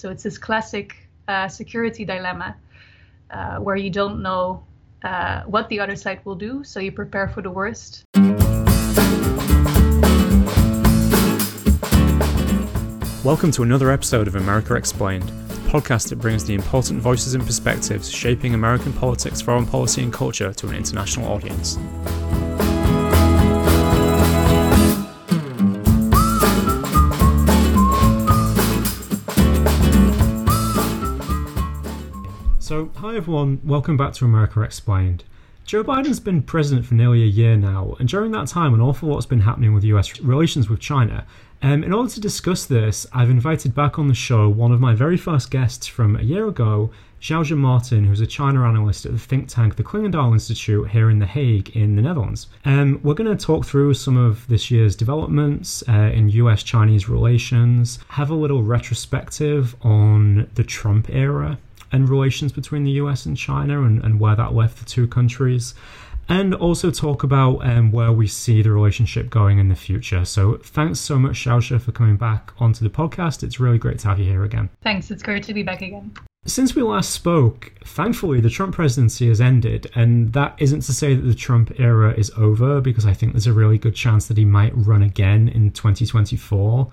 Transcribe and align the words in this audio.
So 0.00 0.08
it's 0.08 0.22
this 0.22 0.38
classic 0.38 0.96
uh, 1.28 1.46
security 1.46 2.06
dilemma 2.06 2.56
uh, 3.30 3.56
where 3.58 3.76
you 3.76 3.90
don't 3.90 4.22
know 4.22 4.64
uh, 5.04 5.42
what 5.42 5.68
the 5.68 5.78
other 5.78 5.94
side 5.94 6.24
will 6.24 6.36
do, 6.36 6.64
so 6.64 6.80
you 6.80 6.90
prepare 6.90 7.28
for 7.28 7.42
the 7.42 7.50
worst. 7.50 8.02
Welcome 13.22 13.50
to 13.50 13.62
another 13.62 13.90
episode 13.90 14.26
of 14.26 14.36
America 14.36 14.74
Explained, 14.74 15.28
the 15.48 15.68
podcast 15.68 16.08
that 16.08 16.16
brings 16.16 16.46
the 16.46 16.54
important 16.54 17.02
voices 17.02 17.34
and 17.34 17.44
perspectives 17.44 18.10
shaping 18.10 18.54
American 18.54 18.94
politics, 18.94 19.42
foreign 19.42 19.66
policy, 19.66 20.02
and 20.02 20.10
culture 20.10 20.54
to 20.54 20.68
an 20.68 20.76
international 20.76 21.30
audience. 21.30 21.76
So, 32.70 32.88
hi 32.94 33.16
everyone, 33.16 33.60
welcome 33.64 33.96
back 33.96 34.12
to 34.12 34.24
America 34.24 34.60
Explained. 34.60 35.24
Joe 35.64 35.82
Biden's 35.82 36.20
been 36.20 36.40
president 36.40 36.86
for 36.86 36.94
nearly 36.94 37.24
a 37.24 37.26
year 37.26 37.56
now, 37.56 37.96
and 37.98 38.08
during 38.08 38.30
that 38.30 38.46
time, 38.46 38.74
an 38.74 38.80
awful 38.80 39.08
lot's 39.08 39.26
been 39.26 39.40
happening 39.40 39.74
with 39.74 39.82
US 39.82 40.20
relations 40.20 40.70
with 40.70 40.78
China. 40.78 41.26
Um, 41.62 41.82
in 41.82 41.92
order 41.92 42.08
to 42.10 42.20
discuss 42.20 42.66
this, 42.66 43.08
I've 43.12 43.28
invited 43.28 43.74
back 43.74 43.98
on 43.98 44.06
the 44.06 44.14
show 44.14 44.48
one 44.48 44.70
of 44.70 44.78
my 44.78 44.94
very 44.94 45.16
first 45.16 45.50
guests 45.50 45.88
from 45.88 46.14
a 46.14 46.22
year 46.22 46.46
ago, 46.46 46.92
Xiaozhen 47.20 47.56
Martin, 47.56 48.04
who's 48.04 48.20
a 48.20 48.26
China 48.26 48.62
analyst 48.62 49.04
at 49.04 49.10
the 49.10 49.18
think 49.18 49.48
tank 49.48 49.74
the 49.74 49.82
Clingendael 49.82 50.32
Institute 50.32 50.90
here 50.90 51.10
in 51.10 51.18
The 51.18 51.26
Hague 51.26 51.76
in 51.76 51.96
the 51.96 52.02
Netherlands. 52.02 52.46
Um, 52.64 53.00
we're 53.02 53.14
going 53.14 53.36
to 53.36 53.44
talk 53.44 53.66
through 53.66 53.94
some 53.94 54.16
of 54.16 54.46
this 54.46 54.70
year's 54.70 54.94
developments 54.94 55.82
uh, 55.88 56.12
in 56.14 56.28
US 56.28 56.62
Chinese 56.62 57.08
relations, 57.08 57.98
have 58.10 58.30
a 58.30 58.34
little 58.34 58.62
retrospective 58.62 59.74
on 59.82 60.48
the 60.54 60.62
Trump 60.62 61.10
era 61.10 61.58
and 61.92 62.08
relations 62.08 62.52
between 62.52 62.84
the 62.84 62.92
US 62.92 63.26
and 63.26 63.36
China 63.36 63.82
and, 63.82 64.02
and 64.04 64.20
where 64.20 64.36
that 64.36 64.54
left 64.54 64.78
the 64.78 64.84
two 64.84 65.06
countries. 65.06 65.74
And 66.28 66.54
also 66.54 66.92
talk 66.92 67.24
about 67.24 67.66
um, 67.66 67.90
where 67.90 68.12
we 68.12 68.28
see 68.28 68.62
the 68.62 68.70
relationship 68.70 69.30
going 69.30 69.58
in 69.58 69.68
the 69.68 69.74
future. 69.74 70.24
So, 70.24 70.58
thanks 70.58 71.00
so 71.00 71.18
much, 71.18 71.44
Xiaozhen, 71.44 71.80
for 71.80 71.90
coming 71.90 72.16
back 72.16 72.52
onto 72.58 72.84
the 72.84 72.90
podcast. 72.90 73.42
It's 73.42 73.58
really 73.58 73.78
great 73.78 73.98
to 74.00 74.08
have 74.08 74.20
you 74.20 74.26
here 74.26 74.44
again. 74.44 74.70
Thanks. 74.80 75.10
It's 75.10 75.24
great 75.24 75.42
to 75.44 75.54
be 75.54 75.64
back 75.64 75.82
again. 75.82 76.12
Since 76.46 76.74
we 76.74 76.82
last 76.82 77.10
spoke, 77.10 77.72
thankfully 77.84 78.40
the 78.40 78.48
Trump 78.48 78.74
presidency 78.74 79.28
has 79.28 79.40
ended, 79.40 79.90
and 79.94 80.32
that 80.32 80.54
isn't 80.58 80.82
to 80.82 80.92
say 80.92 81.14
that 81.14 81.20
the 81.20 81.34
Trump 81.34 81.78
era 81.78 82.14
is 82.16 82.30
over, 82.36 82.80
because 82.80 83.04
I 83.04 83.12
think 83.12 83.32
there's 83.32 83.48
a 83.48 83.52
really 83.52 83.76
good 83.76 83.94
chance 83.94 84.28
that 84.28 84.38
he 84.38 84.44
might 84.44 84.72
run 84.74 85.02
again 85.02 85.48
in 85.48 85.72
2024. 85.72 86.90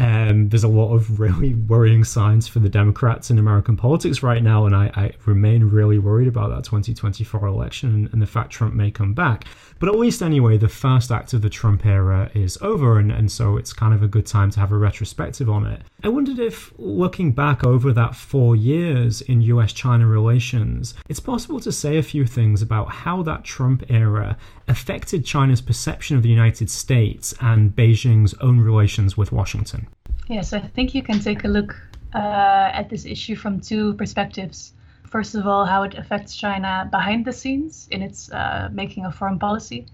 Um, 0.00 0.48
there's 0.48 0.64
a 0.64 0.68
lot 0.68 0.94
of 0.94 1.20
really 1.20 1.54
worrying 1.68 2.04
signs 2.04 2.48
for 2.48 2.58
the 2.58 2.70
Democrats 2.70 3.30
in 3.30 3.38
American 3.38 3.76
politics 3.76 4.22
right 4.22 4.42
now, 4.42 4.64
and 4.64 4.74
I, 4.74 4.90
I 4.94 5.12
remain 5.26 5.64
really 5.64 5.98
worried 5.98 6.26
about 6.26 6.48
that 6.50 6.64
2024 6.64 7.46
election 7.46 7.94
and, 7.94 8.12
and, 8.12 8.22
the 8.22 8.26
fact 8.26 8.50
Trump 8.50 8.74
may 8.74 8.90
come 8.90 9.12
back. 9.12 9.44
But 9.78 9.90
at 9.90 9.98
least, 9.98 10.22
anyway, 10.22 10.56
the 10.56 10.68
first 10.68 11.10
act 11.10 11.34
of 11.34 11.42
the 11.42 11.50
Trump 11.50 11.84
era 11.84 12.30
is 12.34 12.58
over, 12.62 12.98
and, 12.98 13.12
and 13.12 13.30
so 13.30 13.58
it's 13.58 13.72
kind 13.74 13.92
of 13.92 14.02
a 14.02 14.08
good 14.08 14.26
time 14.26 14.50
to 14.52 14.60
have 14.60 14.72
a 14.72 14.76
retrospective 14.76 15.50
on 15.50 15.66
it. 15.66 15.82
I 16.02 16.08
wondered 16.08 16.38
if, 16.38 16.72
looking 16.78 17.32
back 17.32 17.62
over 17.64 17.92
that 17.92 18.14
four 18.14 18.56
years 18.56 19.20
in 19.20 19.42
US 19.42 19.72
China 19.72 20.06
relations, 20.06 20.94
it's 21.10 21.20
possible 21.20 21.60
to 21.60 21.70
say 21.70 21.98
a 21.98 22.02
few 22.02 22.24
things 22.26 22.62
about 22.62 22.90
how 22.90 23.22
that 23.22 23.44
Trump 23.44 23.84
era 23.90 24.38
affected 24.70 25.24
China's 25.24 25.60
perception 25.60 26.16
of 26.16 26.22
the 26.22 26.28
United 26.28 26.70
States 26.70 27.34
and 27.40 27.74
Beijing's 27.74 28.34
own 28.40 28.60
relations 28.60 29.16
with 29.16 29.32
Washington. 29.32 29.88
Yes, 30.28 30.52
I 30.52 30.60
think 30.60 30.94
you 30.94 31.02
can 31.02 31.18
take 31.18 31.44
a 31.44 31.48
look 31.48 31.74
uh, 32.14 32.70
at 32.80 32.88
this 32.88 33.04
issue 33.04 33.34
from 33.34 33.60
two 33.60 33.94
perspectives. 33.94 34.72
First 35.10 35.34
of 35.34 35.46
all, 35.46 35.66
how 35.66 35.82
it 35.82 35.94
affects 35.94 36.36
China 36.36 36.88
behind 36.90 37.24
the 37.24 37.32
scenes 37.32 37.88
in 37.90 38.00
its 38.00 38.30
uh, 38.30 38.68
making 38.72 39.04
of 39.04 39.14
foreign 39.14 39.40
policy. 39.40 39.86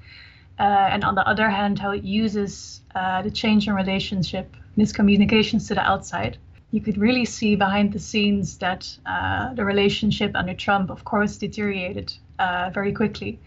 Uh, 0.58 0.62
and 0.92 1.04
on 1.04 1.14
the 1.14 1.26
other 1.26 1.48
hand, 1.48 1.78
how 1.78 1.90
it 1.90 2.04
uses 2.04 2.82
uh, 2.94 3.22
the 3.22 3.30
change 3.30 3.66
in 3.68 3.74
relationship, 3.74 4.54
in 4.76 4.82
its 4.82 4.92
communications 4.92 5.68
to 5.68 5.74
the 5.74 5.80
outside. 5.80 6.36
You 6.70 6.80
could 6.80 6.98
really 6.98 7.24
see 7.24 7.56
behind 7.56 7.92
the 7.92 7.98
scenes 7.98 8.58
that 8.58 8.86
uh, 9.06 9.54
the 9.54 9.64
relationship 9.64 10.32
under 10.34 10.54
Trump, 10.54 10.90
of 10.90 11.04
course, 11.04 11.38
deteriorated 11.38 12.12
uh, 12.38 12.70
very 12.74 12.92
quickly. 12.92 13.38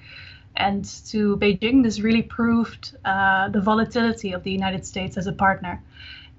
And 0.55 0.83
to 1.07 1.37
Beijing, 1.37 1.83
this 1.83 1.99
really 1.99 2.21
proved 2.21 2.93
the 3.03 3.61
volatility 3.63 4.33
of 4.33 4.43
the 4.43 4.51
United 4.51 4.85
States 4.85 5.17
as 5.17 5.27
a 5.27 5.33
partner 5.33 5.81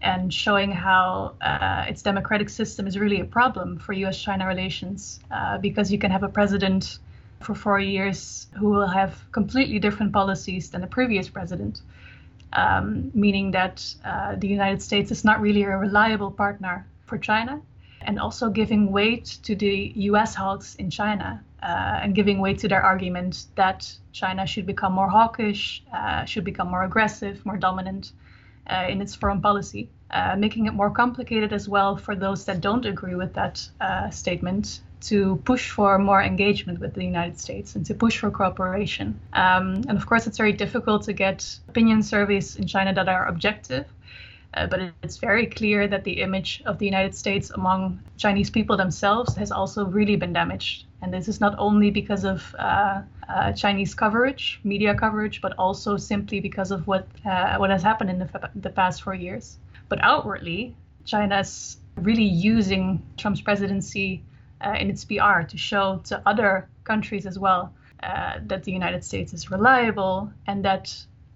and 0.03 0.33
showing 0.33 0.73
how 0.73 1.35
uh, 1.43 1.85
its 1.89 2.03
democratic 2.03 2.49
system 2.49 2.87
is 2.87 2.99
really 2.99 3.21
a 3.21 3.25
problem 3.25 3.79
for 3.79 3.93
US 3.93 4.19
China 4.19 4.47
relations 4.47 5.21
uh, 5.31 5.59
because 5.59 5.93
you 5.93 5.99
can 5.99 6.11
have 6.11 6.23
a 6.23 6.29
president 6.29 6.99
for 7.41 7.55
four 7.55 7.81
years 7.81 8.49
who 8.59 8.71
will 8.71 8.87
have 8.87 9.23
completely 9.33 9.79
different 9.79 10.13
policies 10.13 10.71
than 10.71 10.81
the 10.81 10.87
previous 10.87 11.29
president, 11.29 11.81
um, 12.53 13.11
meaning 13.15 13.51
that 13.51 13.95
uh, 14.05 14.37
the 14.37 14.49
United 14.49 14.83
States 14.83 15.11
is 15.11 15.25
not 15.25 15.41
really 15.41 15.63
a 15.63 15.77
reliable 15.77 16.31
partner 16.31 16.87
for 17.07 17.19
China. 17.19 17.61
And 18.03 18.19
also 18.19 18.51
giving 18.51 18.93
weight 18.93 19.39
to 19.43 19.55
the 19.55 19.93
US 19.97 20.35
hawks 20.35 20.75
in 20.77 20.91
China 20.91 21.43
uh, 21.63 22.01
and 22.03 22.15
giving 22.15 22.39
weight 22.41 22.59
to 22.61 22.69
their 22.69 22.83
argument 22.83 23.47
that 23.57 23.93
China 24.13 24.47
should 24.47 24.67
become 24.67 24.93
more 24.93 25.09
hawkish, 25.09 25.83
uh, 25.93 26.25
should 26.25 26.45
become 26.45 26.69
more 26.71 26.85
aggressive, 26.85 27.45
more 27.45 27.57
dominant 27.57 28.13
uh, 28.67 28.87
in 28.89 29.01
its 29.01 29.15
foreign 29.15 29.41
policy, 29.41 29.89
uh, 30.11 30.37
making 30.37 30.67
it 30.67 30.73
more 30.73 30.91
complicated 30.91 31.53
as 31.53 31.69
well 31.69 31.97
for 31.97 32.15
those 32.15 32.45
that 32.47 32.61
don't 32.61 32.87
agree 32.87 33.15
with 33.15 33.35
that 33.35 33.69
uh, 33.81 34.09
statement 34.11 34.81
to 35.01 35.37
push 35.45 35.71
for 35.71 35.99
more 35.99 36.23
engagement 36.23 36.79
with 36.79 36.95
the 36.95 37.05
United 37.05 37.39
States 37.39 37.75
and 37.75 37.87
to 37.87 37.95
push 37.95 38.19
for 38.19 38.31
cooperation. 38.31 39.19
Um, 39.33 39.83
and 39.89 39.93
of 39.93 40.07
course, 40.07 40.27
it's 40.27 40.37
very 40.37 40.53
difficult 40.53 41.05
to 41.05 41.13
get 41.13 41.59
opinion 41.69 42.03
surveys 42.03 42.57
in 42.57 42.67
China 42.67 42.93
that 42.95 43.09
are 43.09 43.27
objective. 43.27 43.87
Uh, 44.55 44.67
but 44.67 44.81
it's 45.03 45.17
very 45.17 45.47
clear 45.47 45.87
that 45.87 46.03
the 46.05 46.21
image 46.21 46.63
of 46.67 46.79
the 46.79 46.85
United 46.85 47.15
States 47.15 47.51
among 47.51 48.01
Chinese 48.17 48.51
people 48.51 48.77
themselves 48.77 49.37
has 49.37 49.53
also 49.53 49.87
really 49.87 50.17
been 50.17 50.33
damaged. 50.33 50.87
And 51.03 51.15
this 51.15 51.29
is 51.29 51.41
not 51.41 51.55
only 51.59 51.91
because 51.91 52.25
of 52.25 52.55
uh, 52.59 53.03
uh, 53.29 53.53
Chinese 53.53 53.95
coverage, 53.95 54.61
media 54.65 54.95
coverage, 54.95 55.41
but 55.41 55.55
also 55.57 55.97
simply 55.97 56.41
because 56.41 56.71
of 56.73 56.87
what 56.87 57.07
uh, 57.25 57.57
what 57.59 57.71
has 57.71 57.83
happened 57.83 58.11
in 58.11 58.19
the, 58.19 58.51
the 58.57 58.71
past 58.71 59.03
four 59.03 59.15
years. 59.15 59.59
But 59.89 60.01
outwardly, 60.03 60.75
China's 61.05 61.79
really 61.97 62.25
using 62.25 63.03
Trump's 63.17 63.41
presidency 63.41 64.23
uh, 64.65 64.77
in 64.79 64.91
its 64.91 65.05
PR 65.05 65.43
to 65.49 65.57
show 65.57 66.01
to 66.05 66.21
other 66.27 66.69
countries 66.85 67.25
as 67.25 67.39
well 67.39 67.73
uh, 68.03 68.39
that 68.47 68.65
the 68.65 68.73
United 68.73 69.05
States 69.05 69.33
is 69.33 69.51
reliable 69.51 70.33
and 70.47 70.65
that 70.65 70.95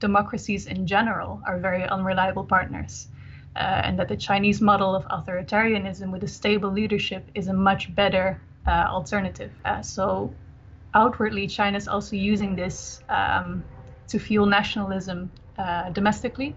democracies 0.08 0.66
in 0.66 0.86
general 0.86 1.40
are 1.48 1.58
very 1.58 1.84
unreliable 1.96 2.44
partners. 2.44 3.08
Uh, 3.56 3.86
and 3.86 3.98
that 3.98 4.08
the 4.08 4.16
Chinese 4.16 4.60
model 4.60 4.96
of 4.96 5.04
authoritarianism 5.16 6.10
with 6.10 6.24
a 6.24 6.32
stable 6.40 6.72
leadership 6.80 7.22
is 7.34 7.46
a 7.48 7.52
much 7.52 7.82
better 7.94 8.40
uh, 8.66 8.70
alternative. 8.96 9.52
Uh, 9.64 9.80
so 9.80 10.34
outwardly, 10.92 11.46
China 11.46 11.76
is 11.76 11.86
also 11.86 12.16
using 12.16 12.56
this 12.56 13.00
um, 13.08 13.62
to 14.08 14.18
fuel 14.18 14.46
nationalism 14.46 15.30
uh, 15.56 15.90
domestically 15.90 16.56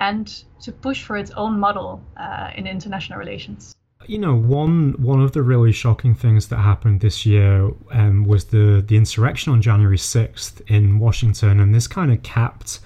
and 0.00 0.26
to 0.64 0.72
push 0.72 1.04
for 1.04 1.16
its 1.16 1.30
own 1.30 1.60
model 1.60 2.00
uh, 2.16 2.50
in 2.56 2.66
international 2.66 3.20
relations. 3.20 3.75
You 4.04 4.18
know, 4.18 4.36
one 4.36 4.92
one 4.98 5.20
of 5.20 5.32
the 5.32 5.42
really 5.42 5.72
shocking 5.72 6.14
things 6.14 6.48
that 6.48 6.58
happened 6.58 7.00
this 7.00 7.26
year 7.26 7.70
um, 7.90 8.24
was 8.24 8.46
the 8.46 8.84
the 8.86 8.96
insurrection 8.96 9.52
on 9.52 9.62
January 9.62 9.98
sixth 9.98 10.62
in 10.68 10.98
Washington, 10.98 11.60
and 11.60 11.74
this 11.74 11.86
kind 11.88 12.12
of 12.12 12.22
capped 12.22 12.80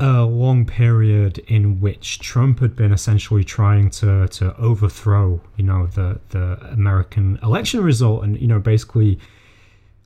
a 0.00 0.22
long 0.22 0.66
period 0.66 1.38
in 1.46 1.80
which 1.80 2.18
Trump 2.18 2.60
had 2.60 2.76
been 2.76 2.92
essentially 2.92 3.42
trying 3.42 3.90
to 3.90 4.28
to 4.28 4.56
overthrow, 4.56 5.40
you 5.56 5.64
know, 5.64 5.86
the 5.86 6.20
the 6.30 6.58
American 6.70 7.38
election 7.42 7.80
result, 7.82 8.22
and 8.22 8.40
you 8.40 8.46
know, 8.46 8.60
basically 8.60 9.18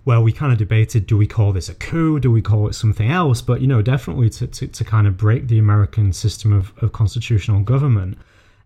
well, 0.09 0.23
we 0.23 0.33
kind 0.33 0.53
of 0.53 0.59
debated 0.59 1.07
do 1.07 1.19
we 1.19 1.27
call 1.27 1.53
this 1.53 1.69
a 1.69 1.75
coup, 1.75 2.19
do 2.19 2.31
we 2.31 2.41
call 2.41 2.67
it 2.67 2.73
something 2.73 3.11
else? 3.11 3.43
But, 3.43 3.61
you 3.61 3.67
know, 3.67 3.83
definitely 3.83 4.31
to, 4.31 4.47
to, 4.47 4.67
to 4.67 4.83
kind 4.83 5.07
of 5.07 5.19
break 5.19 5.49
the 5.49 5.59
American 5.59 6.15
system 6.15 6.51
of, 6.51 6.73
of 6.79 6.93
constitutional 6.93 7.61
government. 7.61 8.17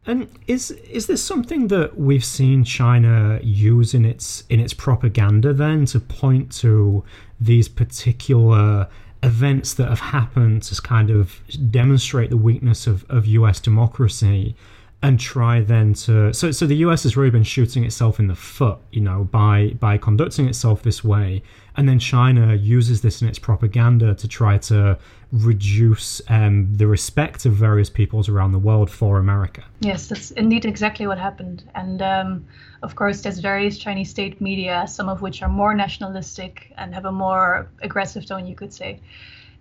And 0.05 0.29
is 0.49 0.71
is 0.71 1.07
this 1.07 1.23
something 1.23 1.69
that 1.69 1.97
we've 1.97 2.25
seen 2.25 2.65
China 2.65 3.39
use 3.43 3.95
in 3.95 4.05
its 4.05 4.43
in 4.49 4.59
its 4.59 4.75
propaganda 4.75 5.53
then 5.53 5.87
to 5.87 6.01
point 6.01 6.51
to 6.57 7.05
these 7.41 7.69
particular 7.69 8.89
events 9.23 9.75
that 9.75 9.89
have 9.89 10.01
happened 10.01 10.65
to 10.65 10.83
kind 10.83 11.11
of 11.11 11.41
demonstrate 11.71 12.31
the 12.31 12.37
weakness 12.37 12.89
of, 12.89 13.09
of 13.09 13.27
US 13.27 13.61
democracy 13.61 14.57
and 15.03 15.19
try 15.19 15.61
then 15.61 15.95
to 15.95 16.33
so 16.33 16.53
so 16.53 16.67
the 16.67 16.77
US 16.77 17.03
has 17.03 17.17
really 17.17 17.31
been 17.31 17.43
shooting 17.43 17.85
itself 17.85 18.21
in 18.21 18.29
the 18.29 18.37
foot, 18.37 18.79
you 18.93 19.01
know, 19.01 19.25
by 19.25 19.77
by 19.81 19.99
conducting 19.99 20.47
itself 20.47 20.83
this 20.83 21.03
way, 21.03 21.43
and 21.77 21.89
then 21.89 21.99
China 21.99 22.55
uses 22.55 23.01
this 23.03 23.21
in 23.21 23.29
its 23.29 23.39
propaganda 23.39 24.15
to 24.15 24.29
try 24.29 24.59
to 24.59 24.97
reduce 25.33 26.21
um, 26.29 26.73
the 26.75 26.87
respect 26.87 27.47
of 27.47 27.55
various 27.55 27.91
peoples 27.91 28.29
around 28.29 28.53
the 28.53 28.59
world 28.59 28.91
for 28.91 29.19
America. 29.19 29.65
Yes, 29.81 30.07
that's 30.07 30.31
indeed 30.33 30.65
exactly 30.65 31.07
what 31.07 31.19
happened, 31.19 31.65
and 31.75 32.01
um, 32.01 32.47
of 32.83 32.95
course, 32.95 33.23
there's 33.23 33.39
various 33.39 33.79
Chinese 33.79 34.11
state 34.11 34.41
media, 34.41 34.87
some 34.87 35.09
of 35.09 35.21
which 35.21 35.43
are 35.43 35.49
more 35.49 35.75
nationalistic 35.75 36.73
and 36.77 36.95
have 36.95 37.07
a 37.07 37.13
more 37.13 37.69
aggressive 37.81 38.25
tone, 38.25 38.47
you 38.47 38.55
could 38.55 38.73
say. 38.73 39.01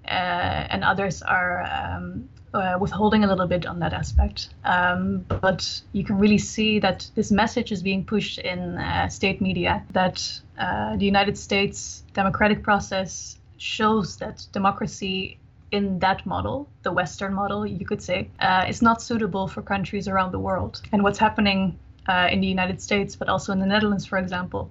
Uh, 0.05 0.65
and 0.71 0.83
others 0.83 1.21
are 1.21 1.61
um, 1.63 2.27
uh, 2.53 2.77
withholding 2.79 3.23
a 3.23 3.27
little 3.27 3.47
bit 3.47 3.65
on 3.65 3.79
that 3.79 3.93
aspect. 3.93 4.49
Um, 4.63 5.25
but 5.27 5.81
you 5.93 6.03
can 6.03 6.17
really 6.17 6.37
see 6.37 6.79
that 6.79 7.09
this 7.15 7.31
message 7.31 7.71
is 7.71 7.81
being 7.81 8.05
pushed 8.05 8.39
in 8.39 8.77
uh, 8.77 9.07
state 9.09 9.41
media 9.41 9.83
that 9.91 10.41
uh, 10.57 10.95
the 10.97 11.05
United 11.05 11.37
States 11.37 12.03
democratic 12.13 12.63
process 12.63 13.37
shows 13.57 14.17
that 14.17 14.45
democracy 14.51 15.37
in 15.71 15.99
that 15.99 16.25
model, 16.25 16.67
the 16.83 16.91
Western 16.91 17.33
model, 17.33 17.65
you 17.65 17.85
could 17.85 18.01
say, 18.01 18.29
uh, 18.39 18.65
is 18.67 18.81
not 18.81 19.01
suitable 19.01 19.47
for 19.47 19.61
countries 19.61 20.07
around 20.07 20.31
the 20.31 20.39
world. 20.39 20.81
And 20.91 21.03
what's 21.03 21.19
happening 21.19 21.79
uh, 22.07 22.27
in 22.29 22.41
the 22.41 22.47
United 22.47 22.81
States, 22.81 23.15
but 23.15 23.29
also 23.29 23.53
in 23.53 23.59
the 23.59 23.65
Netherlands, 23.65 24.05
for 24.05 24.17
example, 24.17 24.69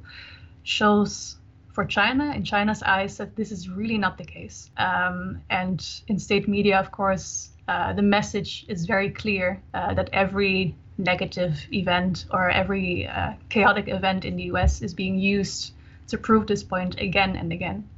shows 0.63 1.37
for 1.73 1.85
China, 1.85 2.33
in 2.35 2.45
China's 2.45 2.83
eyes, 2.83 3.17
that 3.17 3.37
this 3.37 3.53
is 3.53 3.69
really 3.69 3.97
not 3.97 4.19
the 4.19 4.25
case. 4.25 4.71
Um, 4.77 5.41
and 5.49 5.87
in 6.09 6.19
state 6.19 6.49
media, 6.49 6.79
of 6.79 6.91
course, 6.91 7.51
uh, 7.71 7.93
the 7.93 8.03
message 8.03 8.65
is 8.67 8.85
very 8.85 9.11
clear 9.11 9.63
uh, 9.75 9.95
that 9.95 10.11
every 10.13 10.75
negative 10.99 11.55
event 11.73 12.27
or 12.33 12.51
every 12.51 13.07
uh, 13.07 13.33
chaotic 13.49 13.87
event 13.87 14.25
in 14.25 14.35
the 14.35 14.43
US 14.55 14.83
is 14.83 14.93
being 14.93 15.17
used 15.17 15.73
to 16.09 16.19
prove 16.19 16.49
this 16.49 16.65
point 16.65 17.01
again 17.01 17.37
and 17.37 17.53
again. 17.53 17.89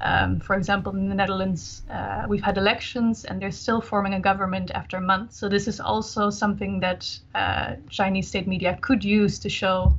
Um, 0.00 0.40
for 0.40 0.56
example, 0.56 0.92
in 0.96 1.08
the 1.08 1.14
Netherlands, 1.14 1.82
uh, 1.88 2.24
we've 2.28 2.42
had 2.42 2.58
elections 2.58 3.24
and 3.24 3.40
they're 3.40 3.52
still 3.52 3.80
forming 3.80 4.14
a 4.14 4.20
government 4.20 4.72
after 4.74 4.96
a 4.96 5.00
month. 5.00 5.32
So, 5.32 5.48
this 5.48 5.68
is 5.68 5.78
also 5.78 6.30
something 6.30 6.80
that 6.80 7.00
uh, 7.32 7.76
Chinese 7.88 8.26
state 8.26 8.48
media 8.48 8.78
could 8.80 9.04
use 9.04 9.38
to 9.40 9.48
show 9.48 9.94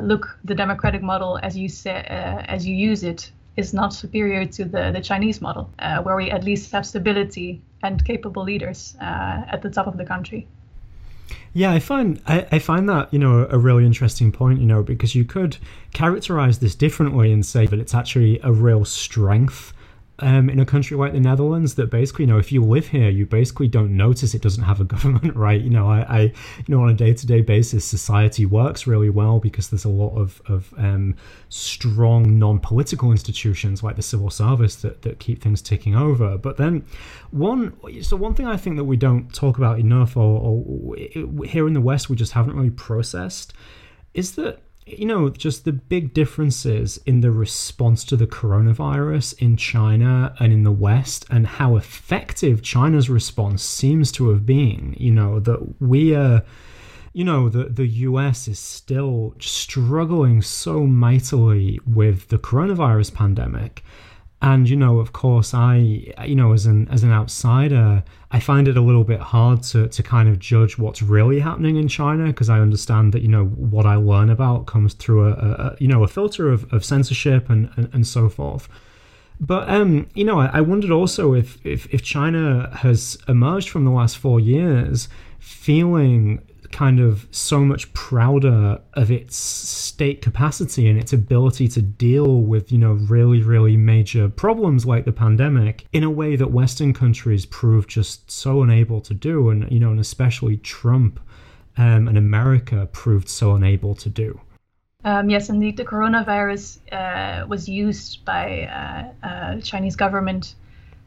look, 0.00 0.38
the 0.44 0.54
democratic 0.54 1.02
model, 1.02 1.40
as 1.42 1.56
you 1.56 1.68
say, 1.68 2.04
as 2.56 2.64
you 2.68 2.74
use 2.76 3.02
it, 3.02 3.32
is 3.56 3.74
not 3.74 3.92
superior 3.92 4.44
to 4.46 4.64
the, 4.64 4.92
the 4.92 5.00
Chinese 5.00 5.40
model, 5.40 5.68
uh, 5.80 6.00
where 6.02 6.16
we 6.16 6.30
at 6.30 6.44
least 6.44 6.70
have 6.70 6.86
stability 6.86 7.60
and 7.82 8.04
capable 8.04 8.42
leaders 8.42 8.96
uh, 9.00 9.42
at 9.48 9.62
the 9.62 9.70
top 9.70 9.86
of 9.86 9.96
the 9.96 10.04
country. 10.04 10.46
Yeah, 11.52 11.72
I 11.72 11.80
find 11.80 12.20
I, 12.26 12.46
I, 12.52 12.58
find 12.58 12.88
that 12.88 13.12
you 13.12 13.18
know 13.18 13.46
a 13.50 13.58
really 13.58 13.84
interesting 13.84 14.30
point. 14.32 14.60
You 14.60 14.66
know, 14.66 14.82
because 14.82 15.14
you 15.14 15.24
could 15.24 15.56
characterize 15.92 16.58
this 16.58 16.74
differently 16.74 17.32
and 17.32 17.44
say 17.44 17.66
that 17.66 17.78
it's 17.78 17.94
actually 17.94 18.40
a 18.42 18.52
real 18.52 18.84
strength 18.84 19.72
um, 20.20 20.50
in 20.50 20.60
a 20.60 20.66
country 20.66 20.96
like 20.96 21.12
the 21.12 21.20
Netherlands 21.20 21.74
that 21.76 21.90
basically, 21.90 22.24
you 22.24 22.30
know, 22.30 22.38
if 22.38 22.52
you 22.52 22.62
live 22.62 22.88
here, 22.88 23.08
you 23.08 23.26
basically 23.26 23.68
don't 23.68 23.96
notice 23.96 24.34
it 24.34 24.42
doesn't 24.42 24.64
have 24.64 24.80
a 24.80 24.84
government, 24.94 25.36
right? 25.36 25.60
You 25.60 25.70
know, 25.70 25.90
I, 25.90 26.00
I 26.00 26.20
you 26.20 26.64
know, 26.68 26.82
on 26.82 26.90
a 26.90 26.94
day 26.94 27.14
to 27.14 27.26
day 27.26 27.40
basis, 27.40 27.84
society 27.84 28.46
works 28.46 28.86
really 28.86 29.10
well 29.10 29.40
because 29.40 29.70
there's 29.70 29.84
a 29.84 29.90
lot 29.90 30.16
of, 30.16 30.40
of 30.46 30.72
um, 30.76 31.16
strong 31.48 32.38
non 32.38 32.58
political 32.58 33.10
institutions 33.10 33.82
like 33.82 33.96
the 33.96 34.02
civil 34.02 34.30
service 34.30 34.76
that, 34.76 35.02
that 35.02 35.18
keep 35.18 35.42
things 35.42 35.62
ticking 35.62 35.96
over. 35.96 36.38
But 36.38 36.56
then, 36.56 36.84
one, 37.30 37.76
so 38.02 38.16
one 38.16 38.34
thing 38.34 38.46
I 38.46 38.56
think 38.56 38.76
that 38.76 38.84
we 38.84 38.96
don't 38.96 39.32
talk 39.34 39.58
about 39.58 39.78
enough, 39.78 40.16
or, 40.16 40.40
or 40.40 40.96
here 41.46 41.66
in 41.66 41.74
the 41.74 41.80
West, 41.80 42.08
we 42.10 42.16
just 42.16 42.32
haven't 42.32 42.54
really 42.54 42.70
processed, 42.70 43.52
is 44.14 44.32
that 44.36 44.62
you 44.98 45.06
know, 45.06 45.28
just 45.28 45.64
the 45.64 45.72
big 45.72 46.14
differences 46.14 46.98
in 47.06 47.20
the 47.20 47.30
response 47.30 48.04
to 48.04 48.16
the 48.16 48.26
coronavirus 48.26 49.38
in 49.40 49.56
China 49.56 50.34
and 50.38 50.52
in 50.52 50.64
the 50.64 50.72
West, 50.72 51.26
and 51.30 51.46
how 51.46 51.76
effective 51.76 52.62
China's 52.62 53.10
response 53.10 53.62
seems 53.62 54.12
to 54.12 54.30
have 54.30 54.46
been. 54.46 54.94
You 54.98 55.12
know, 55.12 55.40
that 55.40 55.80
we 55.80 56.14
are. 56.14 56.44
You 57.12 57.24
know, 57.24 57.48
the, 57.48 57.64
the 57.64 57.88
US 57.88 58.46
is 58.46 58.60
still 58.60 59.34
struggling 59.40 60.42
so 60.42 60.86
mightily 60.86 61.80
with 61.84 62.28
the 62.28 62.38
coronavirus 62.38 63.14
pandemic 63.14 63.82
and 64.42 64.68
you 64.68 64.76
know 64.76 64.98
of 64.98 65.12
course 65.12 65.52
i 65.52 65.76
you 66.24 66.34
know 66.34 66.52
as 66.52 66.64
an 66.64 66.88
as 66.88 67.02
an 67.02 67.12
outsider 67.12 68.02
i 68.30 68.40
find 68.40 68.66
it 68.66 68.76
a 68.76 68.80
little 68.80 69.04
bit 69.04 69.20
hard 69.20 69.62
to 69.62 69.86
to 69.88 70.02
kind 70.02 70.28
of 70.28 70.38
judge 70.38 70.78
what's 70.78 71.02
really 71.02 71.40
happening 71.40 71.76
in 71.76 71.86
china 71.86 72.26
because 72.26 72.48
i 72.48 72.58
understand 72.58 73.12
that 73.12 73.20
you 73.20 73.28
know 73.28 73.44
what 73.44 73.84
i 73.84 73.94
learn 73.94 74.30
about 74.30 74.66
comes 74.66 74.94
through 74.94 75.26
a, 75.26 75.32
a 75.32 75.76
you 75.78 75.86
know 75.86 76.02
a 76.02 76.08
filter 76.08 76.50
of, 76.50 76.72
of 76.72 76.84
censorship 76.84 77.50
and, 77.50 77.70
and 77.76 77.90
and 77.92 78.06
so 78.06 78.28
forth. 78.28 78.68
But 79.40 79.68
um, 79.68 80.08
you 80.14 80.24
know, 80.24 80.40
I, 80.40 80.50
I 80.54 80.60
wondered 80.60 80.90
also 80.90 81.34
if, 81.34 81.64
if 81.64 81.86
if 81.94 82.02
China 82.02 82.70
has 82.76 83.16
emerged 83.28 83.70
from 83.70 83.84
the 83.84 83.90
last 83.90 84.18
four 84.18 84.40
years 84.40 85.08
feeling 85.38 86.42
kind 86.72 87.00
of 87.00 87.26
so 87.30 87.60
much 87.60 87.92
prouder 87.94 88.80
of 88.94 89.10
its 89.10 89.36
state 89.36 90.22
capacity 90.22 90.88
and 90.88 90.98
its 90.98 91.12
ability 91.12 91.68
to 91.68 91.82
deal 91.82 92.40
with, 92.40 92.70
you 92.70 92.78
know, 92.78 92.92
really, 92.92 93.42
really 93.42 93.76
major 93.76 94.28
problems 94.28 94.86
like 94.86 95.04
the 95.04 95.12
pandemic 95.12 95.84
in 95.92 96.02
a 96.04 96.10
way 96.10 96.36
that 96.36 96.50
Western 96.50 96.92
countries 96.92 97.46
proved 97.46 97.88
just 97.88 98.30
so 98.30 98.62
unable 98.62 99.00
to 99.00 99.14
do. 99.14 99.50
And, 99.50 99.70
you 99.70 99.80
know, 99.80 99.90
and 99.90 100.00
especially 100.00 100.56
Trump 100.58 101.20
um, 101.76 102.08
and 102.08 102.16
America 102.18 102.88
proved 102.92 103.28
so 103.28 103.54
unable 103.54 103.94
to 103.96 104.08
do. 104.08 104.40
Um, 105.04 105.30
yes, 105.30 105.48
indeed, 105.48 105.76
the 105.76 105.84
coronavirus 105.84 106.78
uh, 106.92 107.46
was 107.46 107.68
used 107.68 108.24
by 108.24 108.64
uh, 108.64 109.26
uh, 109.26 109.60
Chinese 109.60 109.96
government 109.96 110.54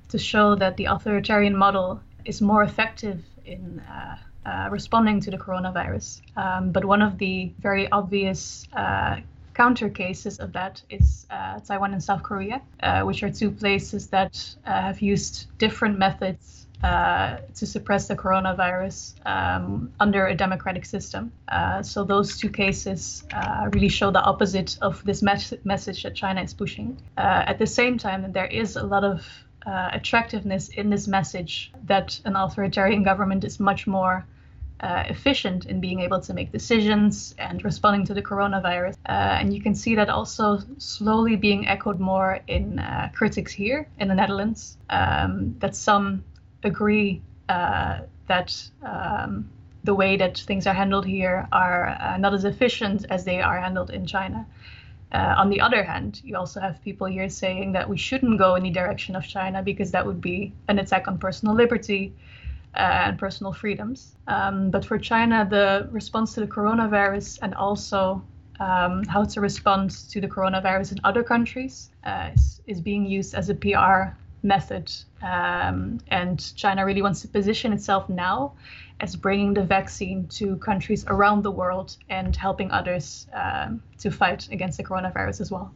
to 0.10 0.18
show 0.18 0.56
that 0.56 0.78
the 0.78 0.86
authoritarian 0.86 1.56
model 1.56 2.02
is 2.26 2.42
more 2.42 2.64
effective 2.64 3.24
in 3.46 3.82
uh, 4.46 4.68
responding 4.72 5.20
to 5.22 5.32
the 5.32 5.38
coronavirus. 5.38 6.22
Um, 6.36 6.72
but 6.72 6.84
one 6.86 7.02
of 7.02 7.18
the 7.18 7.52
very 7.60 7.90
obvious 7.92 8.68
uh, 8.74 9.18
counter 9.54 9.90
cases 9.90 10.40
of 10.40 10.52
that 10.54 10.82
is 10.90 11.26
uh, 11.30 11.60
Taiwan 11.60 11.94
and 11.94 12.04
South 12.04 12.24
Korea, 12.24 12.62
uh, 12.82 13.04
which 13.04 13.24
are 13.24 13.32
two 13.32 13.52
places 13.52 14.08
that 14.08 14.56
uh, 14.66 14.82
have 14.82 15.02
used 15.02 15.48
different 15.58 15.98
methods 15.98 16.60
to 16.84 17.66
suppress 17.66 18.10
the 18.10 18.16
coronavirus 18.16 19.14
um, 19.26 19.90
under 20.02 20.28
a 20.28 20.36
democratic 20.36 20.84
system. 20.84 21.32
so 21.82 22.04
those 22.04 22.38
two 22.38 22.50
cases 22.50 23.24
really 23.72 23.88
show 23.88 24.12
the 24.12 24.22
opposite 24.22 24.78
of 24.82 25.02
this 25.06 25.22
mes- 25.22 25.54
message 25.64 26.04
that 26.04 26.14
China 26.14 26.42
is 26.42 26.54
pushing. 26.54 26.98
at 27.16 27.58
the 27.58 27.68
same 27.68 27.98
time, 27.98 28.30
there 28.34 28.48
is 28.48 28.76
a 28.76 28.84
lot 28.84 29.06
of 29.06 29.26
uh, 29.66 29.90
attractiveness 29.94 30.68
in 30.70 30.90
this 30.90 31.08
message 31.08 31.72
that 31.86 32.20
an 32.26 32.36
authoritarian 32.36 33.04
government 33.04 33.46
is 33.46 33.62
much 33.62 33.88
more 33.88 34.26
uh, 34.84 35.04
efficient 35.08 35.66
in 35.66 35.80
being 35.80 36.02
able 36.02 36.20
to 36.20 36.34
make 36.34 36.52
decisions 36.52 37.34
and 37.40 37.64
responding 37.64 38.06
to 38.06 38.14
the 38.14 38.22
coronavirus. 38.22 38.96
Uh, 39.08 39.40
and 39.40 39.54
you 39.54 39.62
can 39.62 39.74
see 39.74 39.96
that 39.96 40.10
also 40.10 40.60
slowly 40.78 41.38
being 41.38 41.66
echoed 41.68 42.00
more 42.02 42.40
in 42.48 42.80
uh, 42.80 43.10
critics 43.16 43.54
here 43.54 43.88
in 43.98 44.10
the 44.10 44.16
Netherlands, 44.16 44.78
um, 44.90 45.56
that 45.60 45.74
some 45.74 46.24
agree 46.64 47.22
uh, 47.48 48.00
that 48.28 48.70
um, 48.82 49.50
the 49.86 49.96
way 49.96 50.18
that 50.18 50.38
things 50.38 50.68
are 50.68 50.74
handled 50.74 51.06
here 51.06 51.48
are 51.54 51.88
uh, 51.88 52.18
not 52.18 52.34
as 52.34 52.44
efficient 52.44 53.06
as 53.10 53.24
they 53.24 53.42
are 53.42 53.60
handled 53.60 53.90
in 53.90 54.06
China. 54.06 54.46
Uh, 55.14 55.36
on 55.38 55.50
the 55.50 55.62
other 55.62 55.84
hand, 55.84 56.20
you 56.26 56.36
also 56.36 56.60
have 56.60 56.82
people 56.82 57.08
here 57.08 57.30
saying 57.30 57.72
that 57.72 57.88
we 57.88 57.98
shouldn't 57.98 58.38
go 58.38 58.56
in 58.56 58.64
the 58.64 58.72
direction 58.72 59.16
of 59.16 59.24
China 59.24 59.64
because 59.64 59.92
that 59.92 60.06
would 60.06 60.20
be 60.20 60.52
an 60.68 60.80
attack 60.80 61.08
on 61.08 61.18
personal 61.18 61.56
liberty 61.56 62.14
and 62.76 63.18
personal 63.18 63.54
freedoms. 63.54 64.16
Um, 64.28 64.72
but 64.72 64.86
for 64.86 64.98
China, 64.98 65.48
the 65.50 65.88
response 65.92 66.34
to 66.36 66.42
the 66.42 66.48
coronavirus 66.48 67.40
and 67.42 67.54
also 67.56 68.24
um, 68.60 69.04
how 69.06 69.24
to 69.24 69.42
respond 69.42 69.92
to 70.10 70.22
the 70.22 70.28
coronavirus 70.28 70.94
in 70.94 71.00
other 71.04 71.24
countries 71.24 71.90
uh, 72.06 72.30
is, 72.36 72.62
is, 72.68 72.82
being 72.82 73.06
used 73.06 73.34
as 73.34 73.50
a 73.50 73.56
PR 73.56 74.16
method. 74.44 74.92
Um, 75.22 76.00
and 76.08 76.56
China 76.56 76.86
really 76.86 77.02
wants 77.02 77.22
to 77.22 77.28
position 77.28 77.74
itself 77.74 78.10
now 78.10 78.54
as 79.00 79.16
bringing 79.16 79.54
the 79.54 79.64
vaccine 79.64 80.28
to 80.28 80.56
countries 80.58 81.04
around 81.08 81.44
the 81.44 81.52
world 81.52 81.98
and 82.10 82.36
helping 82.36 82.72
others 82.72 83.28
um, 83.34 83.82
to 84.00 84.12
fight 84.12 84.50
against 84.52 84.78
the 84.78 84.84
coronavirus 84.84 85.42
as 85.42 85.52
well. 85.52 85.74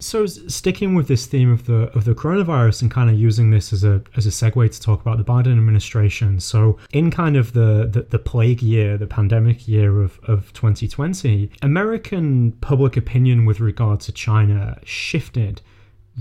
So 0.00 0.24
sticking 0.24 0.94
with 0.94 1.08
this 1.08 1.26
theme 1.26 1.52
of 1.52 1.66
the 1.66 1.90
of 1.96 2.04
the 2.04 2.14
coronavirus 2.14 2.82
and 2.82 2.90
kind 2.90 3.10
of 3.10 3.18
using 3.18 3.50
this 3.50 3.72
as 3.72 3.84
a 3.84 4.02
as 4.16 4.26
a 4.26 4.30
segue 4.30 4.72
to 4.72 4.80
talk 4.80 5.00
about 5.02 5.18
the 5.18 5.24
Biden 5.24 5.52
administration. 5.52 6.40
So 6.40 6.78
in 6.92 7.10
kind 7.10 7.36
of 7.36 7.52
the 7.52 7.88
the, 7.90 8.02
the 8.02 8.18
plague 8.18 8.62
year, 8.62 8.96
the 8.96 9.06
pandemic 9.06 9.68
year 9.68 10.02
of, 10.02 10.18
of 10.24 10.52
2020, 10.54 11.50
American 11.62 12.52
public 12.60 12.96
opinion 12.96 13.44
with 13.44 13.60
regard 13.60 14.00
to 14.00 14.12
China 14.12 14.78
shifted 14.84 15.60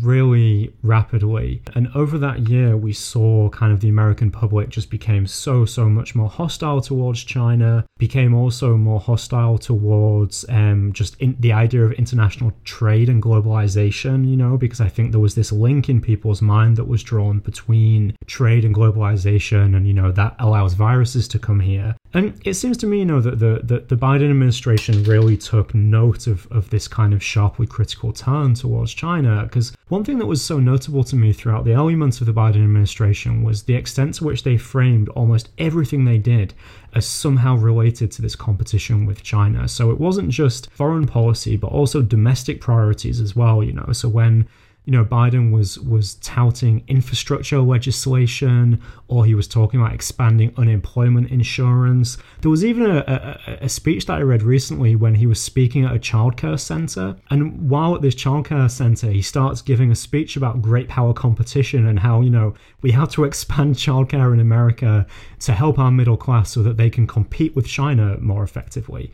really 0.01 0.73
rapidly. 0.83 1.61
And 1.75 1.89
over 1.95 2.17
that 2.17 2.47
year, 2.47 2.77
we 2.77 2.93
saw 2.93 3.49
kind 3.49 3.73
of 3.73 3.79
the 3.79 3.89
American 3.89 4.31
public 4.31 4.69
just 4.69 4.89
became 4.89 5.27
so, 5.27 5.65
so 5.65 5.89
much 5.89 6.15
more 6.15 6.29
hostile 6.29 6.81
towards 6.81 7.23
China, 7.23 7.85
became 7.97 8.33
also 8.33 8.77
more 8.77 8.99
hostile 8.99 9.57
towards 9.57 10.45
um, 10.49 10.93
just 10.93 11.17
the 11.19 11.51
idea 11.51 11.83
of 11.83 11.91
international 11.93 12.53
trade 12.63 13.09
and 13.09 13.21
globalization, 13.21 14.29
you 14.29 14.37
know, 14.37 14.57
because 14.57 14.79
I 14.79 14.89
think 14.89 15.11
there 15.11 15.19
was 15.19 15.35
this 15.35 15.51
link 15.51 15.89
in 15.89 16.01
people's 16.01 16.41
mind 16.41 16.77
that 16.77 16.85
was 16.85 17.03
drawn 17.03 17.39
between 17.39 18.15
trade 18.25 18.63
and 18.65 18.73
globalization, 18.73 19.75
and, 19.75 19.87
you 19.87 19.93
know, 19.93 20.11
that 20.11 20.35
allows 20.39 20.73
viruses 20.73 21.27
to 21.29 21.39
come 21.39 21.59
here. 21.59 21.95
And 22.13 22.39
it 22.45 22.55
seems 22.55 22.77
to 22.77 22.87
me, 22.87 22.99
you 22.99 23.05
know, 23.05 23.21
that 23.21 23.39
the, 23.39 23.61
the, 23.63 23.79
the 23.81 23.95
Biden 23.95 24.29
administration 24.29 25.03
really 25.03 25.37
took 25.37 25.75
note 25.75 26.25
of, 26.27 26.47
of 26.51 26.69
this 26.69 26.87
kind 26.87 27.13
of 27.13 27.21
sharply 27.21 27.67
critical 27.67 28.13
turn 28.13 28.53
towards 28.53 28.93
China. 28.93 29.43
Because 29.43 29.73
one 29.89 30.03
thing 30.03 30.19
that 30.19 30.27
was 30.27 30.43
so 30.43 30.59
notable 30.59 31.03
to 31.03 31.15
me 31.15 31.33
throughout 31.33 31.65
the 31.65 31.73
early 31.73 31.95
months 31.95 32.21
of 32.21 32.27
the 32.27 32.33
Biden 32.33 32.63
administration 32.63 33.41
was 33.41 33.63
the 33.63 33.73
extent 33.73 34.13
to 34.15 34.23
which 34.23 34.43
they 34.43 34.55
framed 34.55 35.09
almost 35.09 35.49
everything 35.57 36.05
they 36.05 36.19
did 36.19 36.53
as 36.93 37.07
somehow 37.07 37.55
related 37.55 38.11
to 38.11 38.21
this 38.21 38.35
competition 38.35 39.07
with 39.07 39.23
China. 39.23 39.67
So 39.67 39.89
it 39.89 39.99
wasn't 39.99 40.29
just 40.29 40.69
foreign 40.69 41.07
policy, 41.07 41.57
but 41.57 41.71
also 41.71 42.03
domestic 42.03 42.61
priorities 42.61 43.19
as 43.19 43.35
well, 43.35 43.63
you 43.63 43.73
know. 43.73 43.91
So 43.91 44.07
when 44.07 44.47
you 44.89 44.97
know, 44.97 45.05
Biden 45.05 45.51
was 45.51 45.77
was 45.77 46.15
touting 46.15 46.83
infrastructure 46.87 47.59
legislation, 47.59 48.81
or 49.07 49.23
he 49.23 49.35
was 49.35 49.47
talking 49.47 49.79
about 49.79 49.93
expanding 49.93 50.51
unemployment 50.57 51.29
insurance. 51.29 52.17
There 52.41 52.49
was 52.49 52.65
even 52.65 52.89
a, 52.89 52.97
a, 53.45 53.65
a, 53.65 53.69
speech 53.69 54.07
that 54.07 54.17
I 54.17 54.21
read 54.21 54.41
recently 54.41 54.95
when 54.95 55.13
he 55.13 55.27
was 55.27 55.39
speaking 55.39 55.85
at 55.85 55.95
a 55.95 55.99
childcare 55.99 56.59
center, 56.59 57.15
and 57.29 57.69
while 57.69 57.93
at 57.93 58.01
this 58.01 58.15
childcare 58.15 58.71
center, 58.71 59.11
he 59.11 59.21
starts 59.21 59.61
giving 59.61 59.91
a 59.91 59.95
speech 59.95 60.35
about 60.35 60.59
great 60.59 60.87
power 60.87 61.13
competition 61.13 61.85
and 61.85 61.99
how 61.99 62.21
you 62.21 62.31
know 62.31 62.55
we 62.81 62.89
have 62.89 63.11
to 63.11 63.25
expand 63.25 63.75
childcare 63.75 64.33
in 64.33 64.39
America 64.39 65.05
to 65.41 65.53
help 65.53 65.77
our 65.77 65.91
middle 65.91 66.17
class 66.17 66.49
so 66.49 66.63
that 66.63 66.77
they 66.77 66.89
can 66.89 67.05
compete 67.05 67.55
with 67.55 67.67
China 67.67 68.17
more 68.21 68.43
effectively. 68.43 69.13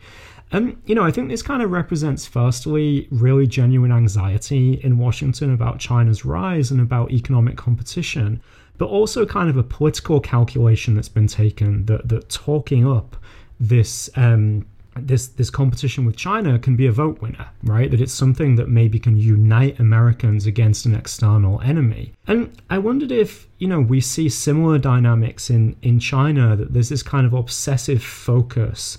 And, 0.52 0.80
you 0.86 0.94
know, 0.94 1.02
I 1.02 1.10
think 1.10 1.28
this 1.28 1.42
kind 1.42 1.62
of 1.62 1.70
represents, 1.70 2.26
firstly, 2.26 3.08
really 3.10 3.46
genuine 3.46 3.92
anxiety 3.92 4.74
in 4.84 4.98
Washington 4.98 5.52
about 5.52 5.80
China's 5.80 6.24
rise 6.24 6.70
and 6.70 6.80
about 6.80 7.10
economic 7.10 7.56
competition, 7.56 8.40
but 8.78 8.86
also 8.86 9.26
kind 9.26 9.50
of 9.50 9.56
a 9.56 9.64
political 9.64 10.20
calculation 10.20 10.94
that's 10.94 11.08
been 11.08 11.26
taken 11.26 11.86
that, 11.86 12.08
that 12.08 12.28
talking 12.28 12.86
up 12.86 13.16
this. 13.58 14.08
Um, 14.16 14.66
this 14.98 15.28
this 15.28 15.50
competition 15.50 16.06
with 16.06 16.16
China 16.16 16.58
can 16.58 16.74
be 16.74 16.86
a 16.86 16.92
vote 16.92 17.20
winner, 17.20 17.46
right? 17.62 17.90
That 17.90 18.00
it's 18.00 18.14
something 18.14 18.56
that 18.56 18.70
maybe 18.70 18.98
can 18.98 19.16
unite 19.18 19.78
Americans 19.78 20.46
against 20.46 20.86
an 20.86 20.94
external 20.94 21.60
enemy. 21.60 22.14
And 22.26 22.50
I 22.70 22.78
wondered 22.78 23.12
if, 23.12 23.46
you 23.58 23.68
know, 23.68 23.80
we 23.80 24.00
see 24.00 24.30
similar 24.30 24.78
dynamics 24.78 25.50
in 25.50 25.76
in 25.82 25.98
China 26.00 26.56
that 26.56 26.72
there's 26.72 26.88
this 26.88 27.02
kind 27.02 27.26
of 27.26 27.34
obsessive 27.34 28.02
focus 28.02 28.96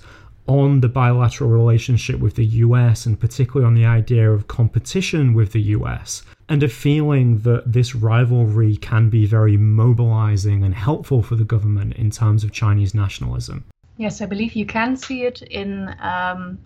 on 0.48 0.82
the 0.82 0.88
bilateral 0.88 1.50
relationship 1.50 2.20
with 2.20 2.36
the 2.36 2.46
US 2.46 3.06
and 3.06 3.20
particularly 3.20 3.68
on 3.68 3.76
the 3.76 3.86
idea 3.86 4.32
of 4.32 4.48
competition 4.48 5.34
with 5.34 5.52
the 5.52 5.62
US 5.62 6.24
and 6.50 6.64
a 6.64 6.70
feeling 6.70 7.40
that 7.40 7.72
this 7.72 7.94
rivalry 7.94 8.78
can 8.78 9.10
be 9.10 9.26
very 9.26 9.58
mobilizing 9.58 10.64
and 10.64 10.74
helpful 10.74 11.22
for 11.22 11.36
the 11.36 11.44
government 11.44 11.94
in 11.96 12.10
terms 12.10 12.44
of 12.44 12.52
Chinese 12.52 12.94
nationalism. 12.94 13.66
Yes, 13.98 14.22
I 14.22 14.26
believe 14.26 14.54
you 14.54 14.66
can 14.66 14.96
see 14.96 15.24
it 15.24 15.42
in 15.42 15.94
um, 16.00 16.58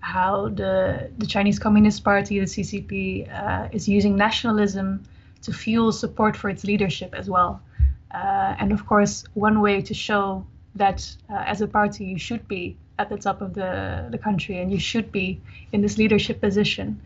how 0.00 0.48
the, 0.48 1.10
the 1.18 1.26
Chinese 1.26 1.58
Communist 1.58 2.04
Party, 2.04 2.38
the 2.38 2.46
CCP, 2.46 3.30
uh, 3.32 3.68
is 3.72 3.88
using 3.88 4.16
nationalism 4.16 5.02
to 5.42 5.52
fuel 5.52 5.92
support 5.92 6.36
for 6.36 6.48
its 6.48 6.64
leadership 6.64 7.14
as 7.14 7.28
well. 7.28 7.60
Uh, 8.12 8.54
and 8.58 8.72
of 8.72 8.86
course, 8.86 9.24
one 9.34 9.60
way 9.60 9.82
to 9.82 9.92
show 9.92 10.46
that 10.76 11.14
uh, 11.30 11.42
as 11.46 11.60
a 11.60 11.66
party 11.66 12.04
you 12.04 12.18
should 12.18 12.46
be 12.48 12.76
at 12.98 13.08
the 13.08 13.16
top 13.16 13.40
of 13.40 13.54
the, 13.54 14.08
the 14.10 14.18
country 14.18 14.58
and 14.58 14.72
you 14.72 14.78
should 14.78 15.12
be 15.12 15.40
in 15.72 15.80
this 15.80 15.98
leadership 15.98 16.40
position 16.40 17.00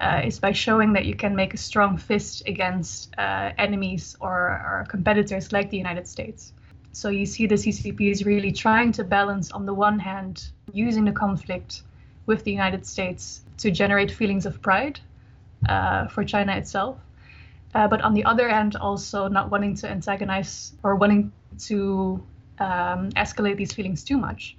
uh, 0.00 0.22
is 0.24 0.38
by 0.38 0.52
showing 0.52 0.92
that 0.92 1.06
you 1.06 1.14
can 1.14 1.34
make 1.34 1.54
a 1.54 1.56
strong 1.56 1.96
fist 1.96 2.42
against 2.46 3.14
uh, 3.18 3.52
enemies 3.56 4.16
or, 4.20 4.32
or, 4.32 4.86
competitors 4.90 5.52
like 5.52 5.70
the 5.70 5.76
United 5.78 6.06
States. 6.06 6.52
So 6.92 7.08
you 7.08 7.24
see 7.24 7.46
the 7.46 7.54
CCP 7.54 8.10
is 8.10 8.24
really 8.24 8.52
trying 8.52 8.92
to 8.92 9.04
balance, 9.04 9.50
on 9.52 9.64
the 9.64 9.72
one 9.72 9.98
hand, 9.98 10.48
using 10.72 11.04
the 11.04 11.12
conflict 11.12 11.82
with 12.26 12.44
the 12.44 12.50
United 12.50 12.86
States 12.86 13.42
to 13.58 13.70
generate 13.70 14.10
feelings 14.10 14.44
of 14.44 14.60
pride 14.60 15.00
uh, 15.68 16.08
for 16.08 16.24
China 16.24 16.54
itself. 16.56 16.98
Uh, 17.74 17.86
but 17.88 18.00
on 18.02 18.14
the 18.14 18.24
other 18.24 18.48
hand, 18.48 18.76
also 18.76 19.28
not 19.28 19.50
wanting 19.50 19.74
to 19.76 19.88
antagonize 19.88 20.72
or 20.82 20.96
wanting 20.96 21.32
to 21.58 22.22
um, 22.58 23.10
escalate 23.12 23.56
these 23.56 23.72
feelings 23.72 24.02
too 24.02 24.16
much 24.16 24.56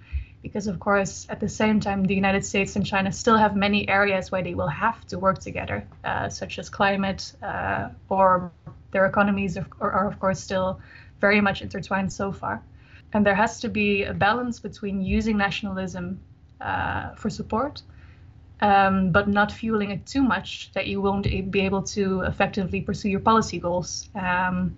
because 0.47 0.67
of 0.67 0.79
course 0.79 1.13
at 1.29 1.39
the 1.39 1.51
same 1.61 1.77
time 1.79 1.99
the 2.03 2.15
united 2.23 2.43
states 2.51 2.75
and 2.77 2.85
china 2.85 3.11
still 3.11 3.37
have 3.37 3.53
many 3.55 3.81
areas 3.99 4.31
where 4.31 4.43
they 4.47 4.55
will 4.59 4.73
have 4.85 4.99
to 5.11 5.15
work 5.25 5.37
together 5.39 5.77
uh, 6.03 6.29
such 6.29 6.59
as 6.59 6.69
climate 6.69 7.33
uh, 7.43 7.89
or 8.09 8.51
their 8.91 9.05
economies 9.05 9.57
are, 9.57 9.67
are, 9.81 10.07
of 10.07 10.19
course 10.19 10.39
still 10.39 10.79
very 11.19 11.41
much 11.41 11.61
intertwined 11.61 12.11
so 12.11 12.31
far. 12.31 12.61
And 13.13 13.25
there 13.25 13.35
has 13.35 13.59
to 13.61 13.69
be 13.69 14.03
a 14.03 14.13
balance 14.13 14.59
between 14.59 15.01
using 15.01 15.37
nationalism 15.37 16.19
uh, 16.61 17.15
for 17.15 17.29
support 17.29 17.81
um, 18.61 19.11
but 19.11 19.27
not 19.27 19.51
fueling 19.51 19.91
it 19.91 20.05
too 20.05 20.23
much 20.23 20.71
that 20.73 20.87
you 20.87 20.99
won't 21.01 21.27
be 21.51 21.61
able 21.61 21.83
to 21.83 22.21
effectively 22.21 22.81
pursue 22.81 23.09
your 23.09 23.19
policy 23.19 23.59
goals 23.59 24.09
um, 24.15 24.75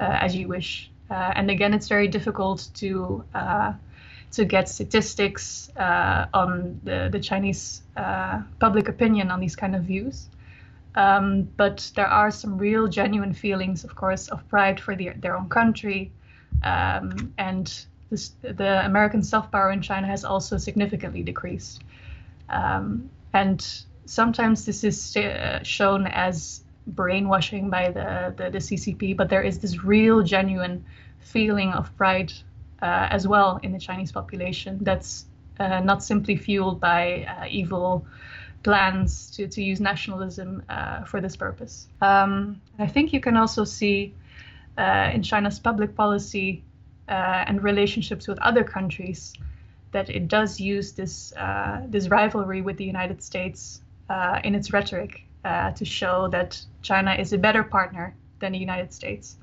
uh, 0.00 0.18
as 0.20 0.34
you 0.34 0.48
wish. 0.48 0.90
Uh, 1.10 1.32
and 1.36 1.50
again 1.50 1.72
it's 1.74 1.88
very 1.88 2.08
difficult 2.08 2.68
to 2.74 3.24
uh, 3.34 3.72
to 4.32 4.44
get 4.44 4.68
statistics 4.68 5.70
uh, 5.76 6.26
on 6.32 6.80
the, 6.84 7.08
the 7.10 7.18
Chinese 7.18 7.82
uh, 7.96 8.42
public 8.60 8.88
opinion 8.88 9.30
on 9.30 9.40
these 9.40 9.56
kind 9.56 9.74
of 9.74 9.82
views. 9.82 10.28
Um, 10.94 11.48
but 11.56 11.90
there 11.94 12.06
are 12.06 12.30
some 12.30 12.58
real 12.58 12.88
genuine 12.88 13.32
feelings, 13.32 13.84
of 13.84 13.94
course, 13.94 14.28
of 14.28 14.46
pride 14.48 14.80
for 14.80 14.96
the, 14.96 15.10
their 15.10 15.36
own 15.36 15.48
country. 15.48 16.12
Um, 16.62 17.32
and 17.38 17.86
this, 18.10 18.32
the 18.42 18.84
American 18.84 19.22
soft 19.22 19.52
power 19.52 19.70
in 19.70 19.82
China 19.82 20.06
has 20.06 20.24
also 20.24 20.56
significantly 20.56 21.22
decreased. 21.22 21.82
Um, 22.48 23.10
and 23.32 23.64
sometimes 24.04 24.64
this 24.64 24.82
is 24.82 25.16
uh, 25.16 25.62
shown 25.62 26.06
as 26.08 26.62
brainwashing 26.86 27.70
by 27.70 27.90
the, 27.90 28.34
the, 28.36 28.50
the 28.50 28.58
CCP, 28.58 29.16
but 29.16 29.28
there 29.28 29.42
is 29.42 29.58
this 29.58 29.84
real, 29.84 30.22
genuine 30.22 30.84
feeling 31.20 31.70
of 31.72 31.96
pride 31.96 32.32
uh, 32.82 33.08
as 33.10 33.26
well 33.26 33.60
in 33.62 33.72
the 33.72 33.78
Chinese 33.78 34.12
population. 34.12 34.78
That's 34.80 35.26
uh, 35.58 35.80
not 35.80 36.02
simply 36.02 36.36
fueled 36.36 36.80
by 36.80 37.24
uh, 37.24 37.46
evil 37.50 38.06
plans 38.62 39.30
to, 39.32 39.46
to 39.48 39.62
use 39.62 39.80
nationalism 39.80 40.62
uh, 40.68 41.04
for 41.04 41.20
this 41.20 41.36
purpose. 41.36 41.88
Um, 42.00 42.60
I 42.78 42.86
think 42.86 43.12
you 43.12 43.20
can 43.20 43.36
also 43.36 43.64
see 43.64 44.14
uh, 44.78 45.10
in 45.12 45.22
China's 45.22 45.58
public 45.58 45.94
policy 45.94 46.62
uh, 47.08 47.44
and 47.46 47.62
relationships 47.62 48.26
with 48.26 48.38
other 48.38 48.64
countries 48.64 49.34
that 49.92 50.08
it 50.08 50.28
does 50.28 50.60
use 50.60 50.92
this 50.92 51.34
this 51.88 52.08
rivalry 52.08 52.62
with 52.62 52.76
the 52.76 52.84
United 52.84 53.20
States 53.22 53.80
in 54.44 54.54
its 54.54 54.72
rhetoric 54.72 55.24
to 55.44 55.84
show 55.84 56.28
that 56.28 56.60
China 56.82 57.12
is 57.14 57.32
a 57.32 57.38
better 57.38 57.64
partner 57.64 58.14
than 58.38 58.52
the 58.52 58.58
United 58.58 58.92
States 58.92 59.36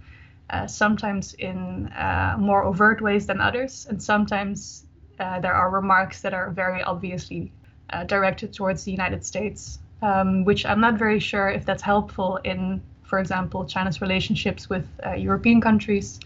uh, 0.50 0.68
sometimes 0.68 1.34
in 1.34 1.88
uh, 1.88 2.36
more 2.40 2.64
overt 2.64 3.02
ways 3.02 3.26
than 3.26 3.42
others, 3.42 3.86
and 3.90 4.02
sometimes 4.02 4.86
uh, 5.20 5.40
there 5.40 5.54
are 5.54 5.70
remarks 5.70 6.22
that 6.22 6.34
are 6.34 6.52
very 6.52 6.82
obviously 6.84 7.52
uh, 7.90 8.04
directed 8.06 8.54
towards 8.54 8.84
the 8.84 8.92
United 8.92 9.26
States, 9.26 9.80
um, 10.02 10.46
which 10.46 10.66
I'm 10.66 10.80
not 10.80 10.98
very 10.98 11.20
sure 11.20 11.50
if 11.50 11.66
that's 11.66 11.82
helpful 11.82 12.38
in, 12.44 12.82
for 13.04 13.20
example, 13.20 13.66
China's 13.66 14.00
relationships 14.02 14.70
with 14.70 14.88
uh, 15.06 15.14
European 15.14 15.60
countries. 15.60 16.20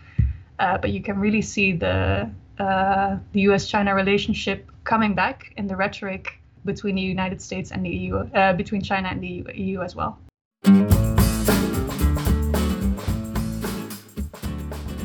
but 0.57 0.91
you 0.91 1.01
can 1.01 1.17
really 1.19 1.41
see 1.41 1.73
the 1.73 2.29
the 3.33 3.41
U.S.-China 3.49 3.95
relationship 3.95 4.69
coming 4.83 5.15
back 5.15 5.51
in 5.57 5.65
the 5.65 5.75
rhetoric 5.75 6.39
between 6.63 6.93
the 6.93 7.01
United 7.01 7.41
States 7.41 7.71
and 7.71 7.83
the 7.83 7.89
EU, 7.89 8.23
between 8.55 8.83
China 8.83 9.07
and 9.09 9.19
the 9.19 9.43
EU 9.55 9.81
as 9.81 9.95
well. 9.95 10.19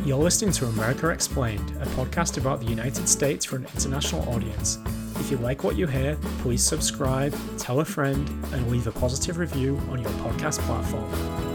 You're 0.07 0.19
listening 0.19 0.53
to 0.53 0.67
America 0.67 1.09
Explained, 1.09 1.69
a 1.81 1.87
podcast 1.87 2.39
about 2.39 2.61
the 2.61 2.67
United 2.67 3.09
States 3.09 3.45
for 3.45 3.57
an 3.57 3.67
international 3.75 4.23
audience. 4.33 4.79
If 5.17 5.33
you 5.33 5.37
like 5.39 5.65
what 5.65 5.75
you 5.75 5.89
hear, 5.89 6.17
please 6.43 6.63
subscribe, 6.63 7.37
tell 7.59 7.81
a 7.81 7.85
friend, 7.85 8.29
and 8.53 8.71
leave 8.71 8.87
a 8.87 8.93
positive 8.93 9.39
review 9.39 9.77
on 9.91 10.01
your 10.01 10.13
podcast 10.13 10.61
platform. 10.61 11.46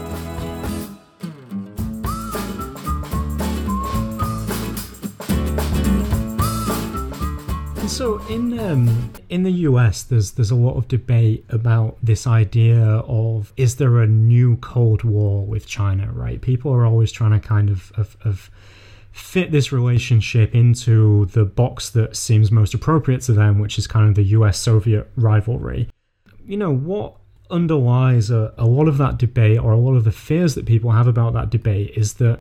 So 7.92 8.16
in 8.28 8.58
um, 8.58 9.12
in 9.28 9.42
the 9.42 9.52
US, 9.68 10.02
there's 10.02 10.32
there's 10.32 10.50
a 10.50 10.56
lot 10.56 10.76
of 10.76 10.88
debate 10.88 11.44
about 11.50 11.98
this 12.02 12.26
idea 12.26 12.82
of 12.82 13.52
is 13.58 13.76
there 13.76 14.00
a 14.00 14.06
new 14.06 14.56
Cold 14.56 15.04
War 15.04 15.44
with 15.44 15.66
China? 15.66 16.10
Right? 16.10 16.40
People 16.40 16.72
are 16.72 16.86
always 16.86 17.12
trying 17.12 17.32
to 17.32 17.40
kind 17.46 17.68
of, 17.68 17.92
of, 17.96 18.16
of 18.24 18.50
fit 19.12 19.52
this 19.52 19.72
relationship 19.72 20.54
into 20.54 21.26
the 21.26 21.44
box 21.44 21.90
that 21.90 22.16
seems 22.16 22.50
most 22.50 22.72
appropriate 22.72 23.20
to 23.22 23.32
them, 23.32 23.58
which 23.58 23.78
is 23.78 23.86
kind 23.86 24.08
of 24.08 24.14
the 24.14 24.24
US 24.38 24.58
Soviet 24.58 25.10
rivalry. 25.16 25.90
You 26.46 26.56
know, 26.56 26.74
what 26.74 27.16
underlies 27.50 28.30
a, 28.30 28.54
a 28.56 28.64
lot 28.64 28.88
of 28.88 28.96
that 28.98 29.18
debate 29.18 29.58
or 29.58 29.72
a 29.72 29.76
lot 29.76 29.96
of 29.96 30.04
the 30.04 30.12
fears 30.12 30.54
that 30.54 30.64
people 30.64 30.92
have 30.92 31.06
about 31.06 31.34
that 31.34 31.50
debate 31.50 31.92
is 31.94 32.14
that 32.14 32.40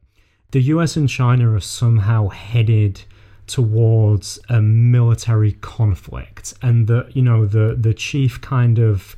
the 0.51 0.62
US 0.62 0.96
and 0.96 1.10
China 1.10 1.53
are 1.53 1.60
somehow 1.60 2.29
headed 2.29 3.01
towards 3.51 4.39
a 4.48 4.62
military 4.62 5.51
conflict 5.53 6.53
and 6.62 6.88
that 6.88 7.15
you 7.15 7.22
know 7.22 7.46
the 7.46 7.75
the 7.77 7.93
chief 7.93 8.39
kind 8.39 8.79
of 8.79 9.15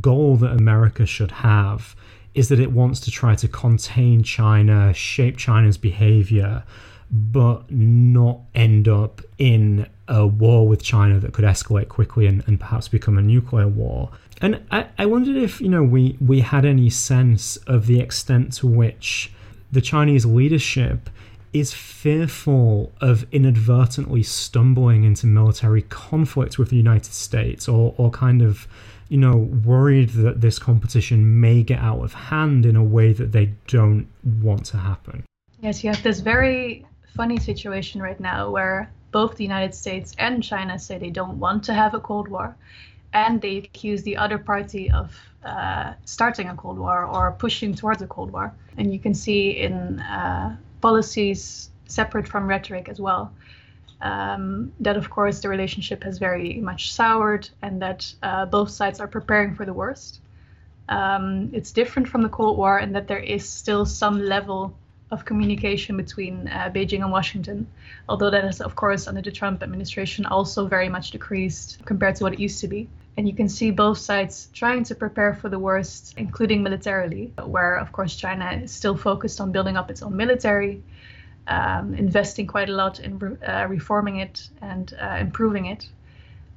goal 0.00 0.36
that 0.36 0.52
America 0.52 1.06
should 1.06 1.30
have 1.30 1.96
is 2.34 2.48
that 2.48 2.60
it 2.60 2.70
wants 2.72 3.00
to 3.00 3.10
try 3.10 3.34
to 3.34 3.48
contain 3.48 4.22
China, 4.22 4.92
shape 4.94 5.36
China's 5.36 5.78
behavior, 5.78 6.62
but 7.10 7.70
not 7.70 8.40
end 8.54 8.86
up 8.86 9.20
in 9.38 9.86
a 10.06 10.26
war 10.26 10.68
with 10.68 10.82
China 10.82 11.18
that 11.18 11.32
could 11.32 11.44
escalate 11.44 11.88
quickly 11.88 12.26
and, 12.26 12.44
and 12.46 12.60
perhaps 12.60 12.86
become 12.86 13.18
a 13.18 13.22
nuclear 13.22 13.66
war. 13.66 14.10
And 14.40 14.62
I, 14.70 14.86
I 14.98 15.06
wondered 15.06 15.36
if, 15.36 15.60
you 15.60 15.68
know, 15.68 15.82
we, 15.82 16.16
we 16.20 16.40
had 16.40 16.64
any 16.64 16.88
sense 16.90 17.56
of 17.66 17.86
the 17.86 17.98
extent 17.98 18.52
to 18.54 18.66
which 18.66 19.32
the 19.72 19.80
Chinese 19.80 20.24
leadership 20.24 21.10
is 21.52 21.72
fearful 21.72 22.92
of 23.00 23.26
inadvertently 23.32 24.22
stumbling 24.22 25.04
into 25.04 25.26
military 25.26 25.82
conflict 25.82 26.58
with 26.58 26.70
the 26.70 26.76
United 26.76 27.12
States 27.12 27.68
or, 27.68 27.94
or 27.96 28.10
kind 28.10 28.40
of, 28.40 28.68
you 29.08 29.18
know, 29.18 29.36
worried 29.36 30.10
that 30.10 30.40
this 30.40 30.58
competition 30.58 31.40
may 31.40 31.62
get 31.62 31.80
out 31.80 32.00
of 32.04 32.12
hand 32.12 32.64
in 32.64 32.76
a 32.76 32.84
way 32.84 33.12
that 33.12 33.32
they 33.32 33.52
don't 33.66 34.06
want 34.40 34.64
to 34.66 34.76
happen. 34.76 35.24
Yes, 35.60 35.82
you 35.82 35.90
have 35.90 36.02
this 36.02 36.20
very 36.20 36.86
funny 37.16 37.38
situation 37.38 38.00
right 38.00 38.20
now 38.20 38.50
where 38.50 38.90
both 39.10 39.36
the 39.36 39.44
United 39.44 39.74
States 39.74 40.14
and 40.18 40.42
China 40.42 40.78
say 40.78 40.98
they 40.98 41.10
don't 41.10 41.38
want 41.38 41.64
to 41.64 41.74
have 41.74 41.94
a 41.94 42.00
Cold 42.00 42.28
War, 42.28 42.56
and 43.12 43.40
they 43.40 43.56
accuse 43.58 44.04
the 44.04 44.16
other 44.16 44.38
party 44.38 44.88
of 44.90 45.16
uh, 45.44 45.94
starting 46.04 46.48
a 46.48 46.54
Cold 46.54 46.78
War 46.78 47.04
or 47.04 47.32
pushing 47.32 47.74
towards 47.74 48.00
a 48.02 48.06
Cold 48.06 48.32
War. 48.32 48.54
And 48.78 48.92
you 48.92 49.00
can 49.00 49.14
see 49.14 49.50
in 49.50 49.98
uh, 50.00 50.56
policies 50.80 51.70
separate 51.86 52.26
from 52.28 52.46
rhetoric 52.46 52.88
as 52.88 53.00
well. 53.00 53.32
Um, 54.00 54.72
that 54.80 54.96
of 54.96 55.10
course 55.10 55.40
the 55.40 55.48
relationship 55.48 56.04
has 56.04 56.18
very 56.18 56.54
much 56.54 56.92
soured 56.92 57.50
and 57.60 57.82
that 57.82 58.12
uh, 58.22 58.46
both 58.46 58.70
sides 58.70 58.98
are 58.98 59.08
preparing 59.08 59.54
for 59.54 59.66
the 59.66 59.74
worst. 59.74 60.20
Um, 60.88 61.50
it's 61.52 61.70
different 61.70 62.08
from 62.08 62.22
the 62.22 62.28
Cold 62.28 62.56
War 62.56 62.78
in 62.78 62.92
that 62.92 63.06
there 63.08 63.18
is 63.18 63.48
still 63.48 63.84
some 63.86 64.18
level 64.20 64.74
of 65.10 65.24
communication 65.24 65.96
between 65.96 66.48
uh, 66.48 66.70
Beijing 66.74 67.02
and 67.02 67.12
Washington, 67.12 67.66
although 68.08 68.30
that 68.30 68.44
has, 68.44 68.60
of 68.60 68.76
course, 68.76 69.06
under 69.06 69.22
the 69.22 69.30
Trump 69.30 69.62
administration 69.62 70.24
also 70.26 70.66
very 70.66 70.88
much 70.88 71.10
decreased 71.10 71.78
compared 71.84 72.16
to 72.16 72.24
what 72.24 72.32
it 72.32 72.38
used 72.38 72.60
to 72.60 72.68
be. 72.68 72.88
And 73.20 73.28
you 73.28 73.36
can 73.36 73.50
see 73.50 73.70
both 73.70 73.98
sides 73.98 74.48
trying 74.54 74.82
to 74.84 74.94
prepare 74.94 75.34
for 75.34 75.50
the 75.50 75.58
worst, 75.58 76.14
including 76.16 76.62
militarily, 76.62 77.34
where, 77.44 77.74
of 77.76 77.92
course, 77.92 78.16
China 78.16 78.50
is 78.64 78.72
still 78.72 78.96
focused 78.96 79.42
on 79.42 79.52
building 79.52 79.76
up 79.76 79.90
its 79.90 80.02
own 80.02 80.16
military, 80.16 80.82
um, 81.46 81.92
investing 81.92 82.46
quite 82.46 82.70
a 82.70 82.72
lot 82.72 82.98
in 82.98 83.18
re- 83.18 83.36
uh, 83.46 83.66
reforming 83.66 84.20
it 84.20 84.48
and 84.62 84.94
uh, 84.98 85.18
improving 85.20 85.66
it. 85.66 85.86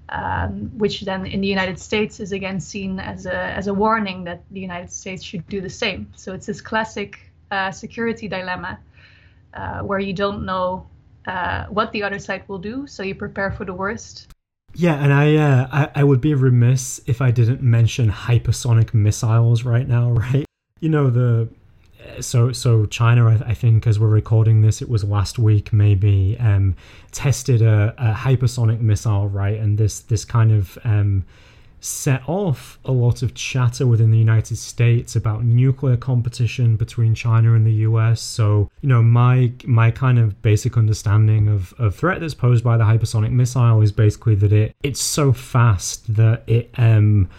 Um, 0.07 0.71
which 0.77 1.01
then 1.01 1.25
in 1.25 1.41
the 1.41 1.47
United 1.47 1.79
States 1.79 2.21
is 2.21 2.31
again 2.31 2.61
seen 2.61 2.97
as 2.97 3.25
a 3.25 3.35
as 3.59 3.67
a 3.67 3.73
warning 3.73 4.23
that 4.23 4.43
the 4.51 4.61
United 4.61 4.91
States 4.91 5.21
should 5.21 5.45
do 5.49 5.59
the 5.59 5.69
same. 5.69 6.13
So 6.15 6.31
it's 6.33 6.45
this 6.45 6.61
classic 6.61 7.19
uh, 7.51 7.71
security 7.71 8.29
dilemma 8.29 8.79
uh, 9.53 9.79
where 9.81 9.99
you 9.99 10.13
don't 10.13 10.45
know 10.45 10.87
uh, 11.27 11.65
what 11.67 11.91
the 11.91 12.03
other 12.03 12.19
side 12.19 12.43
will 12.47 12.59
do, 12.59 12.87
so 12.87 13.03
you 13.03 13.15
prepare 13.15 13.51
for 13.51 13.65
the 13.65 13.73
worst. 13.73 14.32
Yeah, 14.75 14.95
and 14.95 15.13
I, 15.13 15.35
uh, 15.35 15.67
I 15.71 16.01
I 16.01 16.03
would 16.03 16.21
be 16.21 16.33
remiss 16.33 16.99
if 17.05 17.21
I 17.21 17.31
didn't 17.31 17.61
mention 17.61 18.09
hypersonic 18.09 18.93
missiles 18.93 19.63
right 19.63 19.87
now, 19.87 20.11
right? 20.11 20.45
You 20.79 20.89
know 20.89 21.09
the 21.09 21.49
so 22.21 22.51
so 22.51 22.85
China, 22.85 23.27
I, 23.27 23.51
I, 23.51 23.53
think, 23.53 23.87
as 23.87 23.99
we're 23.99 24.07
recording 24.07 24.61
this, 24.61 24.81
it 24.81 24.89
was 24.89 25.03
last 25.03 25.39
week 25.39 25.73
maybe 25.73 26.37
um, 26.39 26.75
tested 27.11 27.61
a, 27.61 27.93
a 27.97 28.13
hypersonic 28.13 28.81
missile, 28.81 29.27
right? 29.27 29.59
And 29.59 29.77
this 29.77 29.99
this 29.99 30.25
kind 30.25 30.51
of 30.51 30.77
um, 30.83 31.25
set 31.83 32.21
off 32.27 32.79
a 32.85 32.91
lot 32.93 33.21
of 33.21 33.33
chatter 33.33 33.85
within 33.85 34.09
the 34.09 34.17
United 34.17 34.55
States 34.55 35.17
about 35.17 35.43
nuclear 35.43 35.97
competition 35.97 36.77
between 36.77 37.13
China 37.13 37.55
and 37.55 37.67
the 37.67 37.73
US. 37.89 38.21
So, 38.21 38.71
you 38.79 38.87
know, 38.87 39.03
my 39.03 39.51
my 39.65 39.91
kind 39.91 40.17
of 40.17 40.41
basic 40.41 40.77
understanding 40.77 41.49
of, 41.49 41.73
of 41.77 41.93
threat 41.93 42.21
that's 42.21 42.33
posed 42.33 42.63
by 42.63 42.77
the 42.77 42.85
hypersonic 42.85 43.31
missile 43.31 43.81
is 43.81 43.91
basically 43.91 44.35
that 44.35 44.53
it 44.53 44.75
it's 44.81 45.01
so 45.01 45.33
fast 45.33 46.15
that 46.15 46.43
it 46.47 46.69
um 46.77 47.29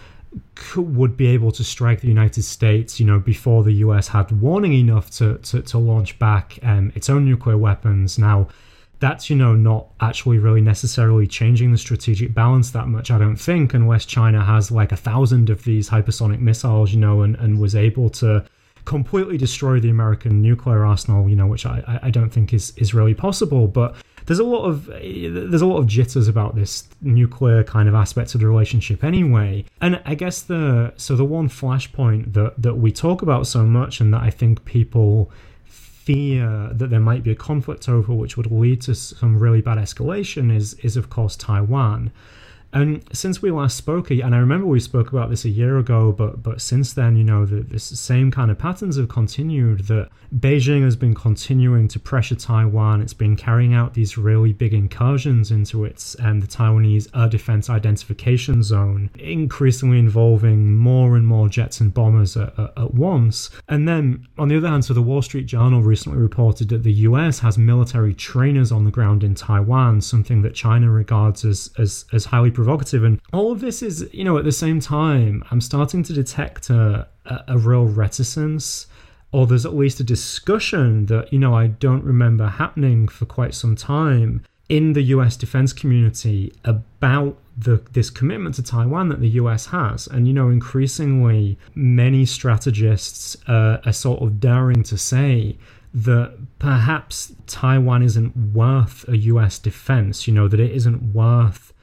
could, 0.53 0.95
would 0.95 1.17
be 1.17 1.27
able 1.27 1.51
to 1.51 1.63
strike 1.63 2.01
the 2.01 2.07
United 2.07 2.43
States, 2.43 2.99
you 2.99 3.05
know, 3.05 3.19
before 3.19 3.63
the 3.63 3.73
US 3.85 4.09
had 4.09 4.31
warning 4.41 4.73
enough 4.73 5.09
to 5.11 5.39
to, 5.39 5.63
to 5.63 5.77
launch 5.79 6.19
back 6.19 6.59
um, 6.61 6.91
its 6.93 7.09
own 7.09 7.25
nuclear 7.25 7.57
weapons. 7.57 8.19
Now, 8.19 8.49
that's 9.05 9.29
you 9.29 9.35
know 9.35 9.53
not 9.55 9.87
actually 9.99 10.39
really 10.39 10.61
necessarily 10.61 11.27
changing 11.27 11.71
the 11.71 11.77
strategic 11.77 12.33
balance 12.33 12.71
that 12.71 12.87
much 12.87 13.11
i 13.11 13.17
don't 13.19 13.35
think 13.35 13.73
unless 13.73 14.03
china 14.05 14.43
has 14.43 14.71
like 14.71 14.91
a 14.91 14.95
thousand 14.95 15.49
of 15.51 15.63
these 15.63 15.87
hypersonic 15.89 16.39
missiles 16.39 16.91
you 16.91 16.99
know 16.99 17.21
and, 17.21 17.35
and 17.35 17.59
was 17.59 17.75
able 17.75 18.09
to 18.09 18.43
completely 18.83 19.37
destroy 19.37 19.79
the 19.79 19.89
american 19.89 20.41
nuclear 20.41 20.83
arsenal 20.85 21.29
you 21.29 21.35
know 21.35 21.47
which 21.47 21.65
i 21.65 21.99
i 22.01 22.09
don't 22.09 22.31
think 22.31 22.53
is 22.53 22.73
is 22.77 22.93
really 22.93 23.13
possible. 23.13 23.67
But 23.67 23.95
there's 24.25 24.39
a 24.39 24.43
lot 24.43 24.65
of 24.65 24.87
there's 24.87 25.61
a 25.61 25.65
lot 25.65 25.77
of 25.77 25.87
jitters 25.87 26.27
about 26.27 26.55
this 26.55 26.87
nuclear 27.01 27.63
kind 27.63 27.87
of 27.87 27.95
aspect 27.95 28.33
of 28.35 28.41
the 28.41 28.47
relationship 28.47 29.03
anyway. 29.03 29.65
And 29.81 30.01
i 30.05 30.15
guess 30.15 30.41
the 30.41 30.93
so 30.97 31.15
the 31.15 31.25
one 31.25 31.49
flashpoint 31.49 32.33
that 32.33 32.61
that 32.61 32.75
we 32.75 32.91
talk 32.91 33.21
about 33.21 33.47
so 33.47 33.63
much 33.63 33.99
and 34.01 34.13
that 34.13 34.21
i 34.21 34.29
think 34.29 34.65
people 34.65 35.31
fear 36.05 36.69
that 36.71 36.89
there 36.91 36.99
might 36.99 37.23
be 37.23 37.31
a 37.31 37.35
conflict 37.35 37.89
over, 37.89 38.13
which 38.13 38.37
would 38.37 38.51
lead 38.51 38.79
to 38.81 38.93
some 38.93 39.39
really 39.39 39.61
bad 39.61 39.77
escalation, 39.77 40.55
is 40.55 40.75
is 40.75 40.95
of 40.95 41.09
course 41.09 41.35
Taiwan. 41.35 42.11
And 42.73 43.03
since 43.13 43.41
we 43.41 43.51
last 43.51 43.77
spoke, 43.77 44.11
and 44.11 44.35
I 44.35 44.37
remember 44.37 44.67
we 44.67 44.79
spoke 44.79 45.11
about 45.11 45.29
this 45.29 45.45
a 45.45 45.49
year 45.49 45.77
ago, 45.77 46.11
but 46.11 46.43
but 46.43 46.61
since 46.61 46.93
then, 46.93 47.15
you 47.15 47.23
know, 47.23 47.45
the, 47.45 47.79
same 47.79 48.31
kind 48.31 48.51
of 48.51 48.57
patterns 48.57 48.97
have 48.97 49.09
continued. 49.09 49.87
That 49.87 50.09
Beijing 50.35 50.83
has 50.83 50.95
been 50.95 51.13
continuing 51.13 51.87
to 51.89 51.99
pressure 51.99 52.35
Taiwan. 52.35 53.01
It's 53.01 53.13
been 53.13 53.35
carrying 53.35 53.73
out 53.73 53.93
these 53.93 54.17
really 54.17 54.53
big 54.53 54.73
incursions 54.73 55.51
into 55.51 55.85
its 55.85 56.15
and 56.15 56.27
um, 56.27 56.39
the 56.41 56.47
Taiwanese 56.47 57.07
air 57.15 57.29
defense 57.29 57.69
identification 57.69 58.63
zone, 58.63 59.09
increasingly 59.17 59.99
involving 59.99 60.75
more 60.75 61.15
and 61.15 61.25
more 61.25 61.47
jets 61.47 61.79
and 61.79 61.93
bombers 61.93 62.35
at, 62.35 62.57
at, 62.59 62.73
at 62.77 62.93
once. 62.93 63.49
And 63.69 63.87
then 63.87 64.27
on 64.37 64.49
the 64.49 64.57
other 64.57 64.67
hand, 64.67 64.85
so 64.85 64.93
the 64.93 65.01
Wall 65.01 65.21
Street 65.21 65.45
Journal 65.45 65.81
recently 65.81 66.19
reported 66.19 66.69
that 66.69 66.83
the 66.83 66.93
U.S. 66.93 67.39
has 67.39 67.57
military 67.57 68.13
trainers 68.13 68.71
on 68.71 68.83
the 68.83 68.91
ground 68.91 69.23
in 69.23 69.35
Taiwan, 69.35 70.01
something 70.01 70.41
that 70.41 70.55
China 70.55 70.89
regards 70.89 71.45
as 71.45 71.69
as, 71.77 72.05
as 72.11 72.25
highly 72.25 72.51
provocative. 72.65 73.03
And 73.03 73.21
all 73.31 73.51
of 73.51 73.59
this 73.61 73.83
is, 73.83 74.09
you 74.11 74.23
know, 74.23 74.37
at 74.37 74.43
the 74.43 74.51
same 74.51 74.79
time, 74.79 75.43
I'm 75.51 75.61
starting 75.61 76.01
to 76.03 76.13
detect 76.13 76.69
a, 76.71 77.07
a, 77.25 77.43
a 77.49 77.57
real 77.57 77.85
reticence 77.85 78.87
or 79.31 79.45
there's 79.45 79.65
at 79.65 79.75
least 79.75 79.99
a 79.99 80.03
discussion 80.03 81.05
that, 81.07 81.31
you 81.31 81.37
know, 81.37 81.53
I 81.53 81.67
don't 81.67 82.03
remember 82.03 82.47
happening 82.47 83.07
for 83.07 83.25
quite 83.25 83.53
some 83.53 83.75
time 83.75 84.43
in 84.67 84.93
the 84.93 85.01
US 85.15 85.35
defense 85.37 85.73
community 85.73 86.53
about 86.63 87.37
the 87.57 87.83
this 87.91 88.09
commitment 88.09 88.55
to 88.55 88.63
Taiwan 88.63 89.09
that 89.09 89.19
the 89.19 89.33
US 89.41 89.67
has. 89.67 90.07
And, 90.07 90.27
you 90.27 90.33
know, 90.33 90.49
increasingly 90.49 91.57
many 91.75 92.25
strategists 92.25 93.37
uh, 93.47 93.77
are 93.85 93.93
sort 93.93 94.21
of 94.23 94.39
daring 94.39 94.81
to 94.83 94.97
say 94.97 95.57
that 95.93 96.37
perhaps 96.57 97.33
Taiwan 97.45 98.01
isn't 98.01 98.35
worth 98.53 99.07
a 99.07 99.17
US 99.17 99.59
defense, 99.59 100.27
you 100.27 100.33
know, 100.33 100.47
that 100.47 100.59
it 100.59 100.71
isn't 100.71 101.13
worth 101.13 101.73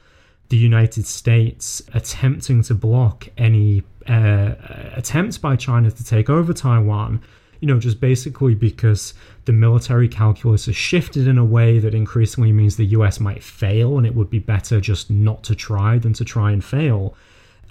the 0.53 0.59
United 0.59 1.07
States 1.07 1.81
attempting 1.95 2.61
to 2.61 2.75
block 2.75 3.27
any 3.39 3.81
uh, 4.07 4.51
attempts 4.93 5.35
by 5.35 5.55
China 5.55 5.89
to 5.89 6.03
take 6.05 6.29
over 6.29 6.53
Taiwan, 6.53 7.19
you 7.59 7.67
know, 7.67 7.79
just 7.79 7.99
basically 7.99 8.53
because 8.53 9.15
the 9.45 9.51
military 9.51 10.07
calculus 10.07 10.67
has 10.67 10.75
shifted 10.75 11.27
in 11.27 11.39
a 11.39 11.43
way 11.43 11.79
that 11.79 11.95
increasingly 11.95 12.51
means 12.51 12.77
the 12.77 12.85
US 12.97 13.19
might 13.19 13.41
fail 13.41 13.97
and 13.97 14.05
it 14.05 14.13
would 14.13 14.29
be 14.29 14.37
better 14.37 14.79
just 14.79 15.09
not 15.09 15.43
to 15.45 15.55
try 15.55 15.97
than 15.97 16.13
to 16.13 16.23
try 16.23 16.51
and 16.51 16.63
fail. 16.63 17.15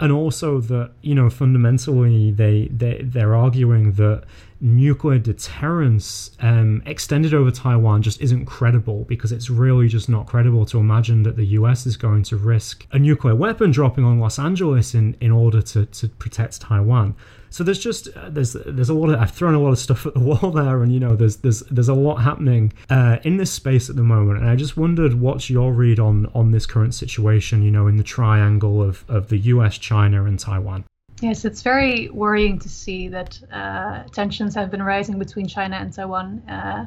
And 0.03 0.11
also 0.11 0.61
that, 0.63 0.91
you 1.01 1.15
know, 1.15 1.31
fundamentally 1.31 2.33
they, 2.33 2.67
they 2.73 3.03
they're 3.05 3.37
arguing 3.37 3.93
that 3.93 4.25
nuclear 4.61 5.21
deterrence 5.21 6.33
um, 6.41 6.83
extended 6.87 7.33
over 7.33 7.53
Taiwan 7.53 8.03
just 8.03 8.21
isn't 8.21 8.47
credible 8.47 9.05
because 9.05 9.31
it's 9.31 9.49
really 9.49 9.87
just 9.87 10.09
not 10.09 10.27
credible 10.27 10.67
to 10.67 10.79
imagine 10.79 11.23
that 11.23 11.37
the 11.37 11.47
US 11.59 11.87
is 11.87 11.97
going 11.97 12.25
to 12.25 12.37
risk 12.37 12.85
a 12.91 12.99
nuclear 12.99 13.37
weapon 13.37 13.71
dropping 13.71 14.05
on 14.05 14.19
Los 14.19 14.41
Angeles 14.41 14.93
in, 14.93 15.17
in 15.21 15.31
order 15.31 15.63
to, 15.63 15.87
to 15.87 16.09
protect 16.09 16.61
Taiwan. 16.61 17.15
So 17.53 17.63
there's 17.63 17.79
just 17.79 18.09
uh, 18.17 18.31
there's 18.31 18.55
there's 18.55 18.89
a 18.89 18.95
lot 18.95 19.11
of 19.11 19.21
I've 19.21 19.31
thrown 19.31 19.55
a 19.55 19.61
lot 19.61 19.73
of 19.73 19.79
stuff 19.79 20.07
at 20.07 20.15
the 20.15 20.21
wall 20.21 20.51
there, 20.51 20.83
and 20.83 20.93
you 20.93 20.99
know 20.99 21.15
there's 21.15 21.37
there's 21.37 21.61
there's 21.71 21.89
a 21.89 21.95
lot 21.95 22.17
happening 22.17 22.73
uh, 22.89 23.19
in 23.25 23.37
this 23.37 23.53
space 23.53 23.91
at 23.91 23.97
the 23.97 24.03
moment, 24.03 24.39
and 24.39 24.49
I 24.49 24.57
just 24.57 24.77
wondered 24.77 25.15
what's 25.15 25.51
your 25.51 25.73
read 25.73 26.01
on 26.01 26.27
on 26.35 26.51
this 26.51 26.65
current 26.65 26.95
situation, 26.95 27.63
you 27.63 27.71
know, 27.71 27.87
in 27.87 27.99
the 27.99 28.03
triangle 28.03 28.83
of 28.83 29.05
of 29.09 29.29
the 29.29 29.37
U.S., 29.39 29.77
China, 29.77 30.25
and 30.25 30.39
Taiwan. 30.39 30.85
Yes, 31.21 31.45
it's 31.45 31.63
very 31.63 32.09
worrying 32.09 32.59
to 32.59 32.69
see 32.69 33.07
that 33.09 33.39
uh, 33.53 34.05
tensions 34.05 34.55
have 34.55 34.71
been 34.71 34.83
rising 34.83 35.19
between 35.19 35.47
China 35.47 35.77
and 35.77 35.93
Taiwan 35.93 36.43
uh, 36.49 36.87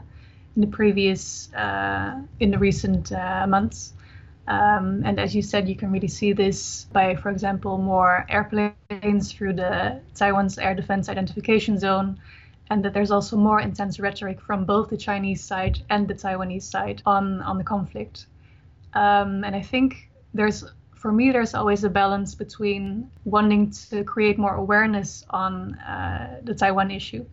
in 0.55 0.61
the 0.61 0.67
previous, 0.67 1.53
uh, 1.53 2.19
in 2.41 2.51
the 2.51 2.57
recent 2.57 3.11
months. 3.11 3.93
Um, 4.47 5.01
and 5.05 5.19
as 5.19 5.35
you 5.35 5.41
said, 5.41 5.67
you 5.67 5.75
can 5.75 5.91
really 5.91 6.07
see 6.07 6.31
this 6.31 6.85
by, 6.93 7.15
for 7.15 7.29
example, 7.29 7.77
more 7.77 8.25
airplanes 8.29 9.31
through 9.31 9.53
the 9.53 9.99
Taiwan's 10.13 10.59
air 10.59 10.75
defense 10.75 11.09
identification 11.09 11.79
zone, 11.79 12.19
and 12.69 12.85
that 12.85 12.93
there's 12.93 13.11
also 13.11 13.37
more 13.37 13.59
intense 13.59 13.99
rhetoric 13.99 14.39
from 14.39 14.65
both 14.65 14.89
the 14.89 14.97
Chinese 14.97 15.43
side 15.43 15.79
and 15.89 16.07
the 16.07 16.13
Taiwanese 16.13 16.63
side 16.63 17.01
on 17.05 17.41
on 17.41 17.57
the 17.57 17.63
conflict. 17.63 18.27
Um, 18.93 19.43
and 19.43 19.55
I 19.55 19.61
think 19.61 20.09
there's, 20.33 20.63
for 20.93 21.11
me, 21.11 21.31
there's 21.31 21.55
always 21.55 21.83
a 21.83 21.89
balance 21.89 22.35
between 22.35 23.09
wanting 23.25 23.71
to 23.89 24.03
create 24.03 24.37
more 24.37 24.55
awareness 24.55 25.25
on 25.31 25.73
uh, 25.75 26.39
the 26.43 26.53
Taiwan 26.53 26.91
issue, 26.91 27.25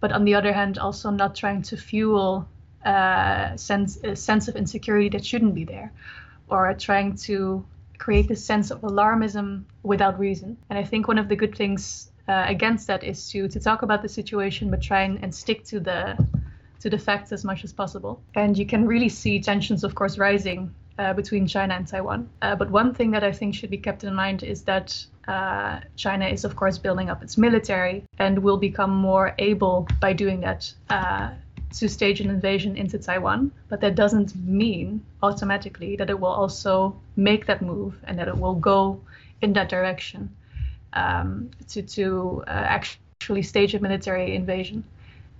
but 0.00 0.12
on 0.12 0.24
the 0.24 0.34
other 0.34 0.52
hand, 0.54 0.78
also 0.78 1.10
not 1.10 1.34
trying 1.34 1.60
to 1.62 1.76
fuel 1.76 2.48
uh, 2.86 3.54
sense 3.56 3.98
a 4.02 4.16
sense 4.16 4.48
of 4.48 4.56
insecurity 4.56 5.10
that 5.10 5.26
shouldn't 5.26 5.54
be 5.54 5.64
there 5.64 5.92
or 6.50 6.72
trying 6.74 7.16
to 7.16 7.64
create 7.98 8.28
this 8.28 8.44
sense 8.44 8.70
of 8.70 8.80
alarmism 8.82 9.64
without 9.82 10.18
reason. 10.18 10.56
And 10.70 10.78
I 10.78 10.84
think 10.84 11.08
one 11.08 11.18
of 11.18 11.28
the 11.28 11.36
good 11.36 11.56
things 11.56 12.10
uh, 12.28 12.44
against 12.46 12.86
that 12.86 13.02
is 13.02 13.30
to 13.30 13.48
to 13.48 13.60
talk 13.60 13.82
about 13.82 14.02
the 14.02 14.08
situation, 14.08 14.70
but 14.70 14.82
try 14.82 15.02
and, 15.02 15.22
and 15.22 15.34
stick 15.34 15.64
to 15.64 15.80
the 15.80 16.16
to 16.80 16.90
the 16.90 16.98
facts 16.98 17.32
as 17.32 17.44
much 17.44 17.64
as 17.64 17.72
possible. 17.72 18.22
And 18.34 18.56
you 18.56 18.66
can 18.66 18.86
really 18.86 19.08
see 19.08 19.40
tensions, 19.40 19.84
of 19.84 19.94
course, 19.94 20.18
rising 20.18 20.74
uh, 20.98 21.12
between 21.14 21.46
China 21.46 21.74
and 21.74 21.86
Taiwan. 21.86 22.28
Uh, 22.42 22.54
but 22.54 22.70
one 22.70 22.94
thing 22.94 23.10
that 23.12 23.24
I 23.24 23.32
think 23.32 23.54
should 23.54 23.70
be 23.70 23.78
kept 23.78 24.04
in 24.04 24.14
mind 24.14 24.42
is 24.42 24.62
that 24.64 25.06
uh, 25.26 25.80
China 25.96 26.26
is, 26.26 26.44
of 26.44 26.56
course, 26.56 26.78
building 26.78 27.10
up 27.10 27.22
its 27.22 27.36
military 27.36 28.04
and 28.18 28.38
will 28.38 28.56
become 28.56 28.90
more 28.90 29.34
able 29.38 29.86
by 30.00 30.12
doing 30.12 30.40
that 30.40 30.72
uh, 30.90 31.30
to 31.70 31.88
stage 31.88 32.20
an 32.20 32.30
invasion 32.30 32.76
into 32.76 32.98
Taiwan, 32.98 33.52
but 33.68 33.80
that 33.80 33.94
doesn't 33.94 34.34
mean 34.36 35.04
automatically 35.22 35.96
that 35.96 36.08
it 36.10 36.18
will 36.18 36.28
also 36.28 36.96
make 37.16 37.46
that 37.46 37.60
move 37.62 37.94
and 38.04 38.18
that 38.18 38.28
it 38.28 38.36
will 38.36 38.54
go 38.54 39.00
in 39.42 39.52
that 39.52 39.68
direction 39.68 40.34
um, 40.94 41.50
to 41.68 41.82
to 41.82 42.42
uh, 42.46 42.50
actually 42.50 43.42
stage 43.42 43.74
a 43.74 43.80
military 43.80 44.34
invasion. 44.34 44.82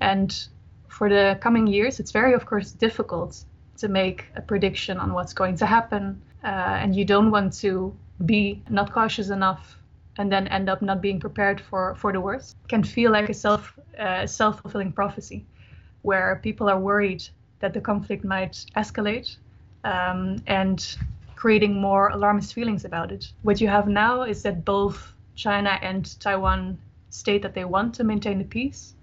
And 0.01 0.49
for 0.89 1.09
the 1.09 1.39
coming 1.41 1.67
years, 1.67 2.01
it's 2.01 2.13
very, 2.13 2.35
of 2.35 2.47
course, 2.47 2.73
difficult 2.73 3.45
to 3.79 3.89
make 3.89 4.27
a 4.37 4.43
prediction 4.43 4.99
on 4.99 5.13
what's 5.13 5.33
going 5.33 5.57
to 5.57 5.67
happen, 5.67 6.21
uh, 6.45 6.83
and 6.83 6.95
you 6.95 7.05
don't 7.05 7.31
want 7.31 7.53
to 7.61 7.95
be 8.27 8.63
not 8.69 8.93
cautious 8.93 9.31
enough 9.31 9.79
and 10.19 10.33
then 10.33 10.49
end 10.49 10.69
up 10.69 10.83
not 10.83 11.01
being 11.01 11.21
prepared 11.21 11.61
for 11.61 11.95
for 11.95 12.13
the 12.13 12.21
worst. 12.21 12.57
It 12.65 12.69
can 12.69 12.85
feel 12.85 13.11
like 13.13 13.31
a 13.31 13.35
self 13.35 13.79
uh, 13.99 14.27
self 14.27 14.61
fulfilling 14.61 14.93
prophecy 14.93 15.47
where 16.09 16.41
people 16.43 16.71
are 16.73 16.81
worried 16.81 17.23
that 17.61 17.75
the 17.75 17.81
conflict 17.81 18.25
might 18.25 18.57
escalate 18.77 19.37
um, 19.85 20.43
and 20.47 20.97
creating 21.37 21.75
more 21.89 22.09
alarmist 22.09 22.55
feelings 22.55 22.85
about 22.85 23.13
it. 23.13 23.33
What 23.43 23.61
you 23.61 23.69
have 23.69 23.87
now 23.89 24.23
is 24.23 24.43
that 24.43 24.65
both 24.65 25.13
China 25.35 25.79
and 25.83 26.03
Taiwan 26.19 26.79
state 27.11 27.43
that 27.43 27.55
they 27.55 27.67
want 27.67 27.95
to 27.97 28.05
maintain 28.05 28.39
the 28.39 28.45
peace. 28.45 28.95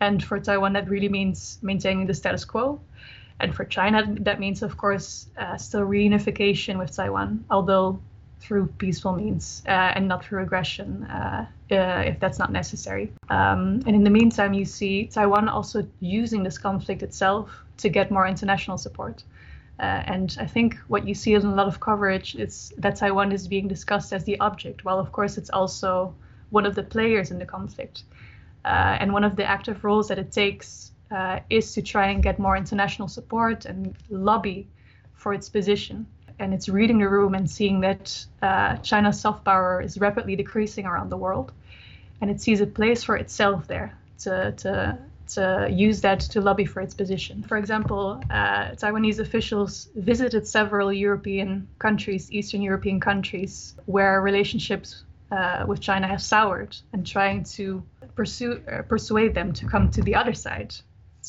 And 0.00 0.22
for 0.22 0.38
Taiwan, 0.38 0.74
that 0.74 0.88
really 0.88 1.08
means 1.08 1.58
maintaining 1.62 2.06
the 2.06 2.14
status 2.14 2.44
quo. 2.44 2.78
And 3.40 3.54
for 3.54 3.64
China, 3.64 3.98
that 4.20 4.38
means, 4.38 4.62
of 4.62 4.76
course, 4.76 5.28
uh, 5.38 5.56
still 5.56 5.86
reunification 5.96 6.78
with 6.78 6.94
Taiwan, 6.94 7.44
although 7.50 7.98
through 8.44 8.66
peaceful 8.78 9.12
means 9.12 9.62
uh, 9.66 9.92
and 9.96 10.06
not 10.06 10.22
through 10.22 10.42
aggression 10.42 11.04
uh, 11.04 11.46
uh, 11.72 12.02
if 12.04 12.20
that's 12.20 12.38
not 12.38 12.52
necessary. 12.52 13.10
Um, 13.30 13.80
and 13.86 13.96
in 13.96 14.04
the 14.04 14.10
meantime, 14.10 14.52
you 14.52 14.66
see 14.66 15.06
Taiwan 15.06 15.48
also 15.48 15.88
using 16.00 16.42
this 16.42 16.58
conflict 16.58 17.02
itself 17.02 17.50
to 17.78 17.88
get 17.88 18.10
more 18.10 18.26
international 18.26 18.76
support. 18.76 19.24
Uh, 19.80 20.02
and 20.14 20.36
I 20.38 20.46
think 20.46 20.76
what 20.88 21.08
you 21.08 21.14
see 21.14 21.32
in 21.32 21.44
a 21.44 21.54
lot 21.54 21.66
of 21.66 21.80
coverage 21.80 22.36
is 22.36 22.72
that 22.76 22.96
Taiwan 22.96 23.32
is 23.32 23.48
being 23.48 23.66
discussed 23.66 24.12
as 24.12 24.24
the 24.24 24.38
object, 24.40 24.84
while 24.84 24.98
of 24.98 25.10
course 25.10 25.38
it's 25.38 25.50
also 25.50 26.14
one 26.50 26.66
of 26.66 26.74
the 26.74 26.82
players 26.82 27.30
in 27.30 27.38
the 27.38 27.46
conflict. 27.46 28.04
Uh, 28.64 28.98
and 29.00 29.12
one 29.12 29.24
of 29.24 29.36
the 29.36 29.44
active 29.44 29.82
roles 29.84 30.08
that 30.08 30.18
it 30.18 30.30
takes 30.30 30.92
is 31.48 31.72
to 31.72 31.80
try 31.80 32.08
and 32.08 32.24
get 32.24 32.40
more 32.40 32.56
international 32.56 33.06
support 33.06 33.64
and 33.66 33.94
lobby 34.10 34.66
for 35.14 35.32
its 35.32 35.48
position 35.48 36.06
and 36.38 36.52
it's 36.54 36.68
reading 36.68 36.98
the 36.98 37.08
room 37.08 37.34
and 37.34 37.50
seeing 37.50 37.80
that 37.80 38.26
uh, 38.42 38.76
China's 38.78 39.20
soft 39.20 39.44
power 39.44 39.80
is 39.80 39.98
rapidly 39.98 40.36
decreasing 40.36 40.86
around 40.86 41.10
the 41.10 41.16
world, 41.16 41.52
and 42.20 42.30
it 42.30 42.40
sees 42.40 42.60
a 42.60 42.66
place 42.66 43.04
for 43.04 43.16
itself 43.16 43.66
there 43.66 43.96
to 44.20 44.52
to 44.52 44.98
to 45.26 45.68
use 45.70 46.00
that 46.02 46.20
to 46.20 46.40
lobby 46.40 46.64
for 46.66 46.80
its 46.80 46.94
position. 46.94 47.42
For 47.42 47.56
example, 47.56 48.22
uh, 48.30 48.72
Taiwanese 48.72 49.20
officials 49.20 49.88
visited 49.96 50.46
several 50.46 50.92
European 50.92 51.66
countries, 51.78 52.30
Eastern 52.30 52.60
European 52.60 53.00
countries, 53.00 53.74
where 53.86 54.20
relationships 54.20 55.04
uh, 55.30 55.64
with 55.66 55.80
China 55.80 56.06
have 56.06 56.22
soured, 56.22 56.76
and 56.92 57.06
trying 57.06 57.44
to 57.44 57.82
pursue 58.14 58.62
uh, 58.70 58.82
persuade 58.82 59.34
them 59.34 59.52
to 59.52 59.66
come 59.66 59.90
to 59.90 60.02
the 60.02 60.14
other 60.14 60.34
side 60.34 60.74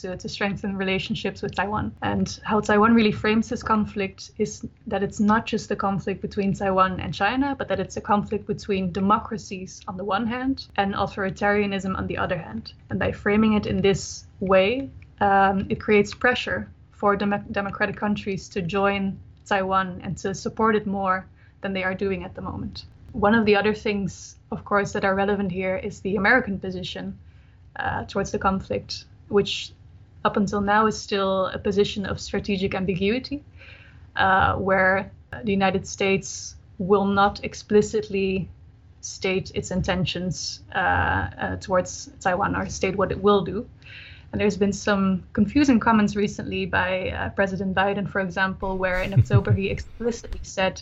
to, 0.02 0.18
to 0.18 0.30
strengthen 0.30 0.78
relationships 0.78 1.42
with 1.42 1.56
Taiwan. 1.56 1.96
And 2.02 2.40
how 2.44 2.60
Taiwan 2.60 2.94
really 2.94 3.12
frames 3.12 3.50
this 3.50 3.64
conflict 3.64 4.32
is 4.38 4.66
that 4.88 5.04
it's 5.04 5.20
not 5.20 5.46
just 5.46 5.72
a 5.72 5.76
conflict 5.76 6.22
between 6.22 6.54
Taiwan 6.54 7.00
and 7.00 7.14
China, 7.14 7.56
but 7.58 7.68
that 7.68 7.80
it's 7.80 7.98
a 7.98 8.02
conflict 8.02 8.46
between 8.48 8.92
democracies 8.92 9.82
on 9.88 9.98
the 9.98 10.04
one 10.04 10.28
hand 10.28 10.68
and 10.76 10.94
authoritarianism 10.94 11.98
on 11.98 12.08
the 12.08 12.18
other 12.18 12.38
hand. 12.38 12.74
And 12.90 13.00
by 13.00 13.12
framing 13.12 13.54
it 13.54 13.66
in 13.66 13.82
this 13.82 14.26
way, 14.40 14.90
um, 15.22 15.68
it 15.70 15.80
creates 15.80 16.14
pressure 16.14 16.70
for 16.92 17.16
dem- 17.16 17.46
democratic 17.52 17.96
countries 17.96 18.50
to 18.50 18.62
join 18.62 19.18
Taiwan 19.46 20.02
and 20.04 20.18
to 20.18 20.34
support 20.34 20.76
it 20.76 20.88
more 20.88 21.26
than 21.62 21.74
they 21.74 21.84
are 21.84 21.94
doing 21.94 22.24
at 22.24 22.36
the 22.36 22.42
moment. 22.42 22.86
One 23.14 23.34
of 23.34 23.46
the 23.46 23.56
other 23.56 23.74
things, 23.74 24.36
of 24.52 24.66
course, 24.66 24.92
that 24.94 25.06
are 25.06 25.16
relevant 25.16 25.52
here 25.52 25.78
is 25.78 26.02
the 26.02 26.18
American 26.18 26.60
position 26.60 27.18
uh, 27.78 28.04
towards 28.06 28.32
the 28.32 28.40
conflict, 28.40 29.06
which 29.30 29.72
up 30.26 30.38
until 30.38 30.60
now 30.60 30.88
is 30.88 31.00
still 31.00 31.46
a 31.48 31.60
position 31.60 32.06
of 32.06 32.20
strategic 32.20 32.74
ambiguity, 32.74 33.44
uh, 34.16 34.56
where 34.56 35.12
the 35.44 35.52
United 35.52 35.88
States 35.88 36.56
will 36.80 37.06
not 37.06 37.44
explicitly 37.44 38.50
state 39.02 39.52
its 39.54 39.70
intentions 39.70 40.62
uh, 40.74 40.80
uh, 40.80 41.56
towards 41.58 42.10
Taiwan 42.20 42.56
or 42.56 42.68
state 42.68 42.96
what 42.96 43.12
it 43.12 43.22
will 43.22 43.44
do. 43.44 43.70
And 44.32 44.42
there's 44.42 44.58
been 44.58 44.74
some 44.74 45.24
confusing 45.34 45.80
comments 45.80 46.16
recently 46.16 46.66
by 46.66 47.12
uh, 47.12 47.30
President 47.30 47.76
Biden, 47.76 48.10
for 48.10 48.20
example, 48.20 48.78
where 48.78 49.02
in 49.04 49.14
October 49.14 49.54
he 49.54 49.70
explicitly 49.76 50.40
said 50.42 50.82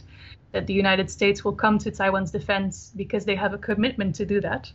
that 0.54 0.68
the 0.68 0.74
United 0.74 1.10
States 1.10 1.44
will 1.44 1.54
come 1.54 1.78
to 1.80 1.92
Taiwan's 1.92 2.32
defense 2.32 2.94
because 2.96 3.26
they 3.26 3.36
have 3.36 3.54
a 3.54 3.58
commitment 3.58 4.16
to 4.16 4.26
do 4.26 4.40
that, 4.40 4.72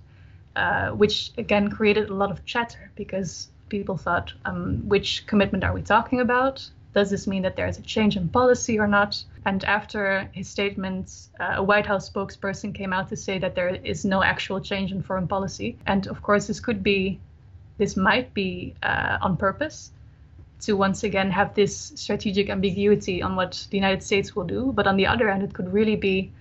uh, 0.56 0.90
which 0.90 1.32
again 1.38 1.70
created 1.70 2.10
a 2.10 2.14
lot 2.14 2.30
of 2.30 2.44
chatter 2.44 2.90
because 2.94 3.48
people 3.68 3.96
thought, 3.96 4.32
um, 4.44 4.88
which 4.88 5.26
commitment 5.26 5.64
are 5.64 5.72
we 5.72 5.82
talking 5.82 6.20
about? 6.20 6.68
Does 6.94 7.10
this 7.10 7.26
mean 7.26 7.42
that 7.42 7.56
there's 7.56 7.78
a 7.78 7.82
change 7.82 8.16
in 8.16 8.28
policy 8.28 8.78
or 8.78 8.86
not? 8.86 9.22
And 9.44 9.62
after 9.64 10.28
his 10.32 10.48
statements, 10.48 11.30
uh, 11.38 11.54
a 11.56 11.62
White 11.62 11.86
House 11.86 12.10
spokesperson 12.10 12.74
came 12.74 12.92
out 12.92 13.08
to 13.08 13.16
say 13.16 13.38
that 13.38 13.54
there 13.54 13.68
is 13.68 14.04
no 14.04 14.22
actual 14.22 14.60
change 14.60 14.90
in 14.90 15.02
foreign 15.02 15.28
policy. 15.28 15.76
And 15.86 16.06
of 16.06 16.22
course, 16.22 16.46
this 16.46 16.60
could 16.60 16.82
be, 16.82 17.20
this 17.76 17.96
might 17.96 18.34
be 18.34 18.74
uh, 18.82 19.18
on 19.20 19.36
purpose 19.36 19.92
to 20.60 20.72
once 20.72 21.04
again 21.04 21.30
have 21.30 21.54
this 21.54 21.92
strategic 21.94 22.50
ambiguity 22.50 23.22
on 23.22 23.36
what 23.36 23.66
the 23.70 23.76
United 23.76 24.02
States 24.02 24.34
will 24.34 24.44
do. 24.44 24.72
But 24.74 24.86
on 24.86 24.96
the 24.96 25.06
other 25.06 25.30
hand, 25.30 25.42
it 25.42 25.52
could 25.54 25.72
really 25.72 25.96
be 25.96 26.32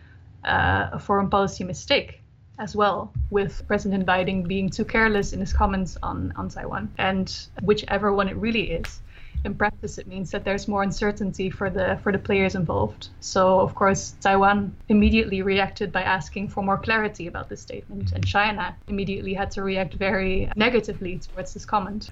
uh, 0.44 0.90
a 0.94 1.00
foreign 1.00 1.30
policy 1.30 1.64
mistake 1.64 2.22
as 2.60 2.76
well, 2.76 3.14
with 3.30 3.64
President 3.68 4.06
Biden 4.06 4.48
being 4.48 4.70
too 4.70 4.86
careless 4.86 5.34
in 5.34 5.40
his 5.40 5.54
comments 5.54 5.98
on, 6.02 6.34
on 6.36 6.50
Taiwan. 6.50 6.92
And 6.98 7.36
whichever 7.62 8.14
one 8.14 8.28
it 8.30 8.36
really 8.36 8.72
is, 8.72 9.02
in 9.46 9.54
practice, 9.54 9.98
it 9.98 10.08
means 10.08 10.32
that 10.32 10.44
there's 10.44 10.68
more 10.68 10.84
uncertainty 10.84 11.50
for 11.50 11.70
the 11.70 12.00
for 12.02 12.12
the 12.12 12.18
players 12.18 12.56
involved. 12.56 13.10
So, 13.20 13.60
of 13.60 13.76
course, 13.76 14.16
Taiwan 14.20 14.76
immediately 14.90 15.42
reacted 15.42 15.92
by 15.92 16.02
asking 16.02 16.50
for 16.50 16.64
more 16.64 16.78
clarity 16.78 17.28
about 17.28 17.48
this 17.48 17.62
statement, 17.62 18.14
and 18.14 18.26
China 18.26 18.76
immediately 18.88 19.34
had 19.34 19.52
to 19.52 19.62
react 19.64 19.94
very 19.94 20.50
negatively 20.56 21.20
towards 21.20 21.54
this 21.54 21.66
comment. 21.66 22.10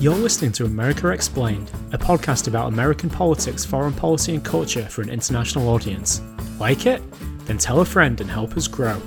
You're 0.00 0.14
listening 0.14 0.52
to 0.52 0.66
America 0.66 1.08
Explained, 1.08 1.70
a 1.92 1.98
podcast 1.98 2.46
about 2.46 2.68
American 2.68 3.08
politics, 3.08 3.64
foreign 3.64 3.94
policy, 3.94 4.34
and 4.34 4.44
culture 4.44 4.84
for 4.84 5.02
an 5.02 5.08
international 5.08 5.68
audience. 5.68 6.20
Like 6.58 6.86
it? 6.86 7.02
Then 7.46 7.58
tell 7.58 7.80
a 7.80 7.84
friend 7.84 8.20
and 8.20 8.30
help 8.30 8.56
us 8.56 8.68
grow. 8.68 9.00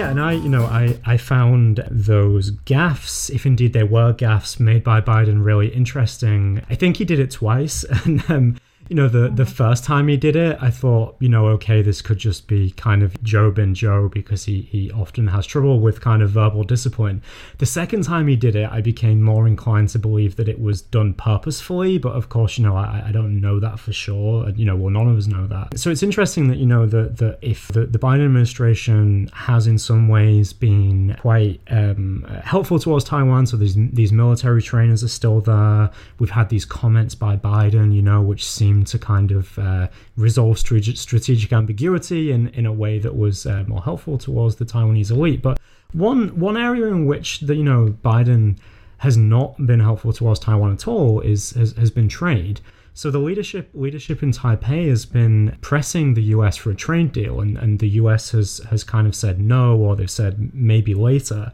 yeah, 0.00 0.08
and 0.08 0.20
I, 0.20 0.32
you 0.32 0.48
know, 0.48 0.64
I, 0.64 0.98
I 1.04 1.18
found 1.18 1.84
those 1.90 2.52
gaffes, 2.52 3.28
if 3.28 3.44
indeed 3.44 3.74
they 3.74 3.82
were 3.82 4.14
gaffes 4.14 4.58
made 4.58 4.82
by 4.82 5.00
Biden, 5.00 5.44
really 5.44 5.68
interesting. 5.68 6.62
I 6.70 6.74
think 6.74 6.96
he 6.96 7.04
did 7.04 7.18
it 7.18 7.32
twice, 7.32 7.84
and 8.04 8.22
um, 8.30 8.56
you 8.90 8.96
know, 8.96 9.08
the 9.08 9.28
the 9.28 9.46
first 9.46 9.84
time 9.84 10.08
he 10.08 10.16
did 10.16 10.34
it, 10.34 10.58
I 10.60 10.68
thought, 10.68 11.14
you 11.20 11.28
know, 11.28 11.46
okay, 11.50 11.80
this 11.80 12.02
could 12.02 12.18
just 12.18 12.48
be 12.48 12.72
kind 12.72 13.04
of 13.04 13.22
Joe 13.22 13.54
and 13.56 13.74
Joe 13.74 14.08
because 14.08 14.44
he 14.46 14.62
he 14.62 14.90
often 14.90 15.28
has 15.28 15.46
trouble 15.46 15.78
with 15.78 16.00
kind 16.00 16.22
of 16.22 16.30
verbal 16.30 16.64
discipline. 16.64 17.22
The 17.58 17.66
second 17.66 18.02
time 18.02 18.26
he 18.26 18.34
did 18.34 18.56
it, 18.56 18.68
I 18.68 18.80
became 18.80 19.22
more 19.22 19.46
inclined 19.46 19.90
to 19.90 20.00
believe 20.00 20.34
that 20.36 20.48
it 20.48 20.60
was 20.60 20.82
done 20.82 21.14
purposefully, 21.14 21.98
but 21.98 22.14
of 22.14 22.30
course, 22.30 22.58
you 22.58 22.64
know, 22.64 22.76
I, 22.76 23.04
I 23.06 23.12
don't 23.12 23.40
know 23.40 23.60
that 23.60 23.78
for 23.78 23.92
sure. 23.92 24.50
You 24.50 24.64
know, 24.64 24.74
well, 24.74 24.90
none 24.90 25.06
of 25.06 25.16
us 25.16 25.28
know 25.28 25.46
that. 25.46 25.78
So 25.78 25.90
it's 25.90 26.02
interesting 26.02 26.48
that 26.48 26.56
you 26.56 26.66
know 26.66 26.84
that 26.86 27.18
that 27.18 27.38
if 27.42 27.68
the, 27.68 27.86
the 27.86 27.98
Biden 28.00 28.24
administration 28.24 29.30
has 29.34 29.68
in 29.68 29.78
some 29.78 30.08
ways 30.08 30.52
been 30.52 31.16
quite 31.20 31.60
um, 31.70 32.26
helpful 32.42 32.80
towards 32.80 33.04
Taiwan, 33.04 33.46
so 33.46 33.56
these 33.56 33.76
these 33.76 34.10
military 34.10 34.62
trainers 34.62 35.04
are 35.04 35.08
still 35.08 35.40
there. 35.40 35.90
We've 36.18 36.30
had 36.30 36.48
these 36.48 36.64
comments 36.64 37.14
by 37.14 37.36
Biden, 37.36 37.94
you 37.94 38.02
know, 38.02 38.20
which 38.20 38.44
seem 38.44 38.79
to 38.84 38.98
kind 38.98 39.30
of 39.30 39.58
uh, 39.58 39.88
resolve 40.16 40.58
strategic 40.58 41.52
ambiguity 41.52 42.30
in, 42.32 42.48
in 42.48 42.66
a 42.66 42.72
way 42.72 42.98
that 42.98 43.16
was 43.16 43.46
uh, 43.46 43.64
more 43.66 43.82
helpful 43.82 44.18
towards 44.18 44.56
the 44.56 44.64
Taiwanese 44.64 45.10
elite. 45.10 45.42
But 45.42 45.58
one 45.92 46.38
one 46.38 46.56
area 46.56 46.86
in 46.86 47.06
which 47.06 47.40
the 47.40 47.56
you 47.56 47.64
know 47.64 47.94
Biden 48.04 48.58
has 48.98 49.16
not 49.16 49.66
been 49.66 49.80
helpful 49.80 50.12
towards 50.12 50.40
Taiwan 50.40 50.72
at 50.72 50.86
all 50.86 51.20
is 51.20 51.50
has, 51.52 51.72
has 51.72 51.90
been 51.90 52.08
trade. 52.08 52.60
So 52.92 53.10
the 53.10 53.18
leadership 53.18 53.70
leadership 53.72 54.22
in 54.22 54.32
Taipei 54.32 54.88
has 54.88 55.06
been 55.06 55.56
pressing 55.60 56.14
the 56.14 56.22
US 56.34 56.56
for 56.56 56.70
a 56.70 56.74
trade 56.74 57.12
deal, 57.12 57.40
and, 57.40 57.56
and 57.56 57.78
the 57.78 57.88
US 58.00 58.30
has 58.32 58.58
has 58.70 58.84
kind 58.84 59.06
of 59.06 59.14
said 59.14 59.40
no, 59.40 59.76
or 59.76 59.96
they've 59.96 60.10
said 60.10 60.52
maybe 60.54 60.94
later. 60.94 61.52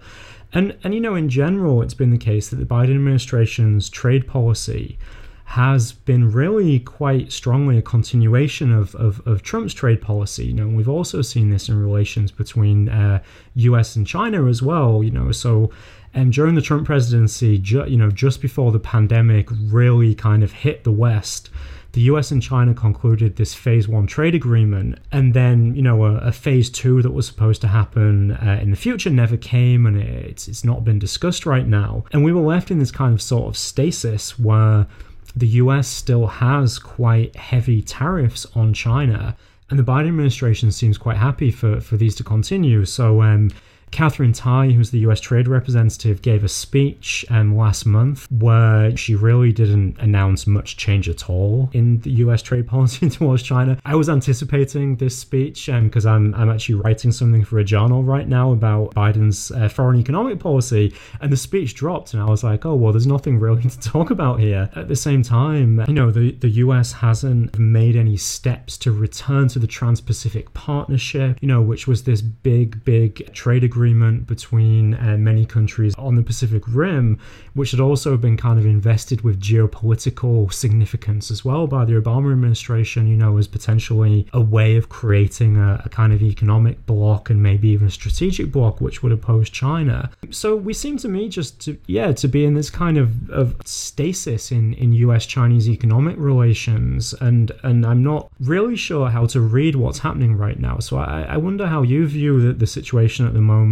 And 0.52 0.76
and 0.82 0.94
you 0.94 1.00
know, 1.00 1.14
in 1.14 1.28
general, 1.28 1.82
it's 1.82 1.94
been 1.94 2.10
the 2.10 2.18
case 2.18 2.48
that 2.48 2.56
the 2.56 2.64
Biden 2.64 2.94
administration's 2.94 3.88
trade 3.88 4.26
policy 4.26 4.98
has 5.46 5.92
been 5.92 6.30
really 6.32 6.80
quite 6.80 7.30
strongly 7.30 7.78
a 7.78 7.82
continuation 7.82 8.72
of, 8.72 8.94
of, 8.96 9.24
of, 9.26 9.42
Trump's 9.42 9.72
trade 9.72 10.02
policy. 10.02 10.46
You 10.46 10.54
know, 10.54 10.66
we've 10.66 10.88
also 10.88 11.22
seen 11.22 11.50
this 11.50 11.68
in 11.68 11.80
relations 11.80 12.32
between 12.32 12.88
uh, 12.88 13.22
U.S. 13.54 13.94
and 13.94 14.04
China 14.04 14.46
as 14.48 14.60
well. 14.60 15.04
You 15.04 15.12
know, 15.12 15.30
so 15.30 15.70
and 16.12 16.32
during 16.32 16.56
the 16.56 16.62
Trump 16.62 16.86
presidency, 16.86 17.58
ju- 17.58 17.84
you 17.86 17.96
know, 17.96 18.10
just 18.10 18.40
before 18.40 18.72
the 18.72 18.80
pandemic 18.80 19.48
really 19.66 20.14
kind 20.14 20.42
of 20.42 20.50
hit 20.50 20.82
the 20.82 20.92
West. 20.92 21.50
The 21.92 22.02
US 22.02 22.30
and 22.30 22.42
China 22.42 22.74
concluded 22.74 23.36
this 23.36 23.54
phase 23.54 23.86
one 23.88 24.06
trade 24.06 24.34
agreement, 24.34 24.98
and 25.12 25.32
then, 25.32 25.74
you 25.74 25.80
know, 25.80 26.04
a, 26.04 26.16
a 26.16 26.32
phase 26.32 26.68
two 26.68 27.00
that 27.02 27.12
was 27.12 27.26
supposed 27.26 27.60
to 27.62 27.68
happen 27.68 28.32
uh, 28.32 28.58
in 28.60 28.70
the 28.70 28.76
future 28.76 29.10
never 29.10 29.36
came, 29.36 29.86
and 29.86 29.96
it's, 29.96 30.48
it's 30.48 30.64
not 30.64 30.84
been 30.84 30.98
discussed 30.98 31.46
right 31.46 31.66
now. 31.66 32.04
And 32.12 32.24
we 32.24 32.32
were 32.32 32.42
left 32.42 32.70
in 32.70 32.78
this 32.78 32.90
kind 32.90 33.14
of 33.14 33.22
sort 33.22 33.48
of 33.48 33.56
stasis 33.56 34.38
where 34.38 34.86
the 35.36 35.46
US 35.48 35.86
still 35.86 36.26
has 36.26 36.78
quite 36.78 37.36
heavy 37.36 37.82
tariffs 37.82 38.46
on 38.54 38.72
China. 38.72 39.36
And 39.68 39.78
the 39.78 39.84
Biden 39.84 40.08
administration 40.08 40.72
seems 40.72 40.96
quite 40.96 41.18
happy 41.18 41.50
for, 41.50 41.80
for 41.80 41.96
these 41.96 42.14
to 42.16 42.24
continue. 42.24 42.84
So, 42.84 43.22
um, 43.22 43.50
Katherine 43.90 44.32
Tai, 44.32 44.70
who's 44.70 44.90
the 44.90 44.98
US 45.00 45.20
trade 45.20 45.48
representative, 45.48 46.20
gave 46.20 46.44
a 46.44 46.48
speech 46.48 47.24
um, 47.30 47.56
last 47.56 47.86
month 47.86 48.30
where 48.30 48.94
she 48.96 49.14
really 49.14 49.52
didn't 49.52 49.98
announce 49.98 50.46
much 50.46 50.76
change 50.76 51.08
at 51.08 51.30
all 51.30 51.70
in 51.72 52.00
the 52.00 52.10
US 52.10 52.42
trade 52.42 52.66
policy 52.74 53.08
towards 53.08 53.42
China. 53.42 53.78
I 53.84 53.94
was 53.94 54.08
anticipating 54.08 54.96
this 54.96 55.18
speech 55.18 55.66
because 55.66 56.04
um, 56.04 56.34
I'm, 56.34 56.42
I'm 56.42 56.50
actually 56.50 56.76
writing 56.76 57.10
something 57.10 57.44
for 57.44 57.58
a 57.58 57.64
journal 57.64 58.02
right 58.02 58.28
now 58.28 58.52
about 58.52 58.94
Biden's 58.94 59.50
uh, 59.50 59.68
foreign 59.68 59.98
economic 59.98 60.40
policy, 60.40 60.94
and 61.20 61.32
the 61.32 61.36
speech 61.36 61.74
dropped, 61.74 62.12
and 62.12 62.22
I 62.22 62.26
was 62.26 62.44
like, 62.44 62.66
oh, 62.66 62.74
well, 62.74 62.92
there's 62.92 63.06
nothing 63.06 63.38
really 63.38 63.62
to 63.70 63.80
talk 63.80 64.10
about 64.10 64.40
here. 64.40 64.68
At 64.76 64.88
the 64.88 64.96
same 64.96 65.22
time, 65.22 65.82
you 65.86 65.94
know, 65.94 66.10
the, 66.10 66.32
the 66.32 66.50
US 66.50 66.92
hasn't 66.92 67.58
made 67.58 67.96
any 67.96 68.16
steps 68.16 68.76
to 68.78 68.92
return 68.92 69.48
to 69.48 69.58
the 69.58 69.66
Trans 69.66 70.00
Pacific 70.00 70.52
Partnership, 70.52 71.38
you 71.40 71.48
know, 71.48 71.62
which 71.62 71.86
was 71.86 72.02
this 72.02 72.20
big, 72.20 72.84
big 72.84 73.32
trade 73.32 73.64
agreement 73.64 73.85
agreement 73.86 74.26
between 74.26 74.94
uh, 74.94 75.16
many 75.16 75.46
countries 75.46 75.94
on 75.94 76.16
the 76.16 76.22
Pacific 76.22 76.62
Rim, 76.66 77.20
which 77.54 77.70
had 77.70 77.78
also 77.78 78.16
been 78.16 78.36
kind 78.36 78.58
of 78.58 78.66
invested 78.66 79.20
with 79.20 79.40
geopolitical 79.40 80.52
significance 80.52 81.30
as 81.30 81.44
well 81.44 81.68
by 81.68 81.84
the 81.84 81.92
Obama 81.92 82.32
administration, 82.32 83.06
you 83.06 83.16
know, 83.16 83.38
as 83.38 83.46
potentially 83.46 84.26
a 84.32 84.40
way 84.40 84.76
of 84.76 84.88
creating 84.88 85.56
a, 85.56 85.80
a 85.84 85.88
kind 85.88 86.12
of 86.12 86.20
economic 86.20 86.84
bloc 86.84 87.30
and 87.30 87.40
maybe 87.40 87.68
even 87.68 87.86
a 87.86 87.90
strategic 87.90 88.50
bloc 88.50 88.80
which 88.80 89.04
would 89.04 89.12
oppose 89.12 89.48
China. 89.48 90.10
So 90.30 90.56
we 90.56 90.74
seem 90.74 90.96
to 90.98 91.08
me 91.08 91.28
just 91.28 91.60
to, 91.60 91.78
yeah, 91.86 92.10
to 92.10 92.26
be 92.26 92.44
in 92.44 92.54
this 92.54 92.70
kind 92.70 92.98
of, 92.98 93.30
of 93.30 93.54
stasis 93.64 94.50
in, 94.50 94.74
in 94.74 94.92
US 94.94 95.26
Chinese 95.26 95.68
economic 95.68 96.16
relations. 96.18 97.14
And, 97.20 97.52
and 97.62 97.86
I'm 97.86 98.02
not 98.02 98.32
really 98.40 98.74
sure 98.74 99.10
how 99.10 99.26
to 99.26 99.40
read 99.40 99.76
what's 99.76 100.00
happening 100.00 100.36
right 100.36 100.58
now. 100.58 100.80
So 100.80 100.98
I, 100.98 101.22
I 101.22 101.36
wonder 101.36 101.68
how 101.68 101.82
you 101.82 102.04
view 102.08 102.40
the, 102.40 102.52
the 102.52 102.66
situation 102.66 103.26
at 103.26 103.32
the 103.32 103.40
moment 103.40 103.65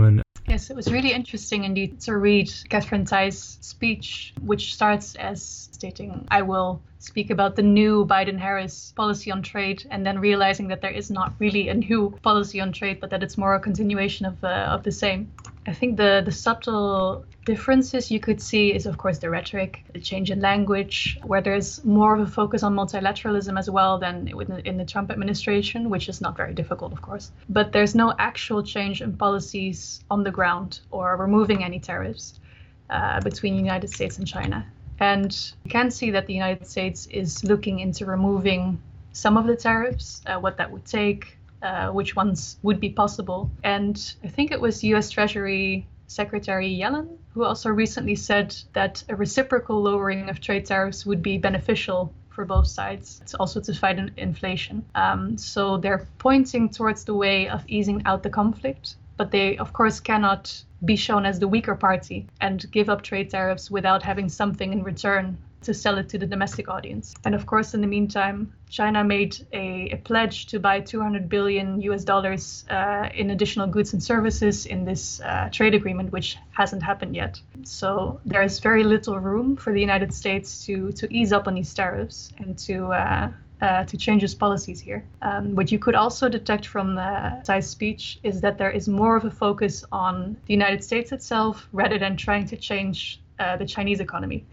Yes, 0.47 0.69
it 0.69 0.77
was 0.77 0.93
really 0.93 1.13
interesting 1.13 1.65
indeed 1.65 2.01
to 2.03 2.19
read 2.19 2.53
Katherine 2.69 3.07
Tai's 3.07 3.59
speech, 3.61 4.35
which 4.43 4.75
starts 4.75 5.15
as 5.15 5.71
stating, 5.85 6.27
I 6.31 6.41
will 6.41 6.81
speak 6.99 7.29
about 7.29 7.57
the 7.57 7.63
new 7.63 8.07
Biden 8.07 8.39
Harris 8.39 8.95
policy 8.97 9.31
on 9.31 9.43
trade, 9.43 9.87
and 9.91 10.01
then 10.07 10.19
realizing 10.19 10.69
that 10.69 10.81
there 10.81 10.97
is 11.01 11.11
not 11.11 11.35
really 11.39 11.69
a 11.69 11.75
new 11.75 12.19
policy 12.23 12.59
on 12.63 12.73
trade, 12.73 13.01
but 13.01 13.11
that 13.11 13.23
it's 13.23 13.37
more 13.37 13.55
a 13.55 13.61
continuation 13.61 14.25
of, 14.25 14.43
uh, 14.43 14.75
of 14.75 14.83
the 14.83 14.93
same. 14.93 15.31
I 15.67 15.75
think 15.75 15.99
the, 15.99 16.23
the 16.25 16.33
subtle 16.33 17.27
differences 17.45 18.11
you 18.11 18.19
could 18.19 18.41
see 18.41 18.73
is, 18.73 18.87
of 18.87 18.97
course, 18.97 19.19
the 19.19 19.29
rhetoric, 19.29 19.85
the 19.93 20.01
change 20.01 20.31
in 20.31 20.41
language, 20.41 21.19
where 21.23 21.43
there's 21.43 21.85
more 21.85 22.15
of 22.15 22.21
a 22.21 22.31
focus 22.41 22.63
on 22.63 22.75
multilateralism 22.75 23.59
as 23.59 23.69
well 23.69 23.99
than 23.99 24.17
in 24.65 24.79
the 24.79 24.87
Trump 24.87 25.11
administration, 25.11 25.91
which 25.91 26.09
is 26.09 26.23
not 26.23 26.35
very 26.35 26.55
difficult, 26.55 26.93
of 26.93 27.03
course. 27.03 27.31
But 27.51 27.73
there's 27.73 27.95
no 27.95 28.15
actual 28.19 28.63
change 28.63 29.03
in 29.03 29.19
policies 29.19 30.03
on 30.11 30.25
the 30.25 30.31
ground 30.31 30.81
or 30.91 31.17
removing 31.17 31.63
any 31.63 31.81
tariffs 31.81 32.41
uh, 32.89 33.21
between 33.21 33.53
the 33.57 33.63
United 33.63 33.91
States 33.91 34.17
and 34.19 34.27
China. 34.27 34.65
And 35.01 35.33
you 35.65 35.71
can 35.71 35.91
see 35.91 36.11
that 36.13 36.27
the 36.27 36.35
United 36.35 36.67
States 36.67 37.07
is 37.07 37.45
looking 37.45 37.81
into 37.81 38.07
removing 38.07 38.81
some 39.13 39.37
of 39.37 39.47
the 39.47 39.57
tariffs, 39.57 40.23
uh, 40.27 40.39
what 40.39 40.57
that 40.59 40.71
would 40.71 40.85
take, 40.85 41.39
uh, 41.63 41.91
which 41.91 42.17
ones 42.17 42.59
would 42.63 42.81
be 42.81 42.91
possible. 42.91 43.51
And 43.63 43.97
I 44.23 44.29
think 44.29 44.53
it 44.53 44.61
was 44.61 44.83
US 44.85 45.11
Treasury 45.11 45.87
Secretary 46.07 46.69
Yellen 46.69 47.19
who 47.35 47.45
also 47.45 47.69
recently 47.69 48.15
said 48.15 48.55
that 48.73 49.03
a 49.09 49.17
reciprocal 49.17 49.83
lowering 49.83 50.31
of 50.31 50.41
trade 50.41 50.65
tariffs 50.65 51.05
would 51.05 51.21
be 51.21 51.37
beneficial 51.37 52.13
for 52.31 52.45
both 52.45 52.67
sides. 52.67 53.21
It's 53.23 53.35
also 53.35 53.61
to 53.61 53.75
fight 53.75 53.99
inflation. 54.17 54.85
Um, 54.95 55.37
so 55.37 55.77
they're 55.77 56.07
pointing 56.19 56.69
towards 56.69 57.05
the 57.05 57.15
way 57.15 57.49
of 57.49 57.65
easing 57.67 58.03
out 58.07 58.23
the 58.23 58.31
conflict, 58.31 58.97
but 59.17 59.31
they, 59.31 59.57
of 59.59 59.73
course, 59.73 60.01
cannot 60.01 60.65
be 60.85 60.97
shown 60.97 61.25
as 61.25 61.39
the 61.39 61.49
weaker 61.49 61.75
party 61.75 62.27
and 62.41 62.71
give 62.71 62.89
up 62.89 63.03
trade 63.03 63.31
tariffs 63.31 63.71
without 63.71 64.03
having 64.03 64.29
something 64.29 64.73
in 64.73 64.83
return 64.83 65.39
to 65.65 65.75
sell 65.75 65.99
it 65.99 66.09
to 66.11 66.19
the 66.19 66.27
domestic 66.27 66.69
audience. 66.69 67.15
And 67.25 67.35
of 67.35 67.47
course, 67.47 67.75
in 67.75 67.81
the 67.81 67.87
meantime, 67.87 68.53
China 68.69 69.03
made 69.03 69.47
a, 69.53 69.91
a 69.93 69.97
pledge 69.97 70.47
to 70.47 70.61
buy 70.61 70.81
200 70.81 71.29
billion 71.29 71.81
US 71.81 72.05
dollars 72.05 72.65
uh, 72.71 73.09
in 73.15 73.31
additional 73.31 73.67
goods 73.67 73.93
and 73.93 74.03
services 74.03 74.67
in 74.67 74.85
this 74.85 75.21
uh, 75.21 75.49
trade 75.51 75.75
agreement, 75.75 76.13
which 76.13 76.37
hasn't 76.53 76.83
happened 76.83 77.17
yet. 77.17 77.41
So 77.65 78.21
there 78.27 78.43
is 78.43 78.61
very 78.61 78.85
little 78.85 79.19
room 79.19 79.57
for 79.57 79.73
the 79.73 79.81
United 79.81 80.13
States 80.13 80.67
to 80.67 80.93
to 80.93 81.13
ease 81.13 81.33
up 81.33 81.47
on 81.47 81.55
these 81.55 81.73
tariffs 81.73 82.31
and 82.39 82.59
to 82.59 82.93
uh, 82.93 83.29
uh, 83.61 83.85
to 83.85 83.97
change 83.97 84.23
its 84.25 84.35
policies 84.35 84.81
here. 84.81 85.05
Um, 85.23 85.55
what 85.55 85.71
you 85.73 85.79
could 85.79 85.95
also 85.95 86.29
detect 86.29 86.67
from 86.67 86.95
the 86.95 87.43
Tai's 87.45 87.67
speech 87.67 88.19
is 88.23 88.41
that 88.41 88.59
there 88.59 88.71
is 88.71 88.89
more 88.89 89.17
of 89.17 89.25
a 89.25 89.31
focus 89.31 89.85
on 89.93 90.37
the 90.47 90.53
United 90.53 90.83
States 90.83 91.13
itself 91.13 91.69
rather 91.73 91.99
than 91.99 92.17
trying 92.17 92.47
to 92.47 92.57
change 92.57 93.21
uh, 93.39 93.57
the 93.57 93.67
Chinese 93.67 94.01
economy. 94.01 94.45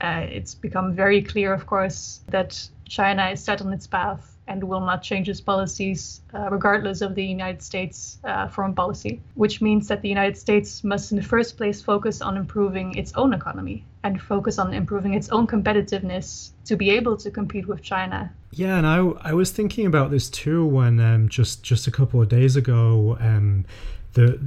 Uh, 0.00 0.26
it's 0.28 0.54
become 0.54 0.94
very 0.94 1.22
clear, 1.22 1.52
of 1.52 1.66
course, 1.66 2.20
that 2.28 2.68
China 2.88 3.30
is 3.30 3.42
set 3.42 3.60
on 3.62 3.72
its 3.72 3.86
path 3.86 4.36
and 4.48 4.62
will 4.64 4.80
not 4.80 5.02
change 5.02 5.28
its 5.28 5.40
policies 5.40 6.20
uh, 6.34 6.48
regardless 6.50 7.00
of 7.00 7.14
the 7.14 7.24
United 7.24 7.62
States 7.62 8.18
uh, 8.24 8.48
foreign 8.48 8.74
policy, 8.74 9.20
which 9.34 9.62
means 9.62 9.88
that 9.88 10.02
the 10.02 10.08
United 10.08 10.36
States 10.36 10.82
must, 10.82 11.12
in 11.12 11.16
the 11.16 11.22
first 11.22 11.56
place, 11.56 11.80
focus 11.80 12.20
on 12.20 12.36
improving 12.36 12.94
its 12.96 13.12
own 13.14 13.32
economy 13.32 13.84
and 14.04 14.20
focus 14.20 14.58
on 14.58 14.74
improving 14.74 15.14
its 15.14 15.28
own 15.28 15.46
competitiveness 15.46 16.50
to 16.64 16.76
be 16.76 16.90
able 16.90 17.16
to 17.16 17.30
compete 17.30 17.66
with 17.66 17.82
China. 17.82 18.32
Yeah, 18.50 18.76
and 18.78 18.86
I, 18.86 18.98
I 19.30 19.32
was 19.32 19.50
thinking 19.50 19.86
about 19.86 20.10
this 20.10 20.28
too 20.28 20.66
when 20.66 21.00
um, 21.00 21.28
just 21.28 21.62
just 21.62 21.86
a 21.86 21.90
couple 21.90 22.20
of 22.20 22.28
days 22.28 22.56
ago. 22.56 23.16
Um, 23.20 23.64
the, 24.14 24.38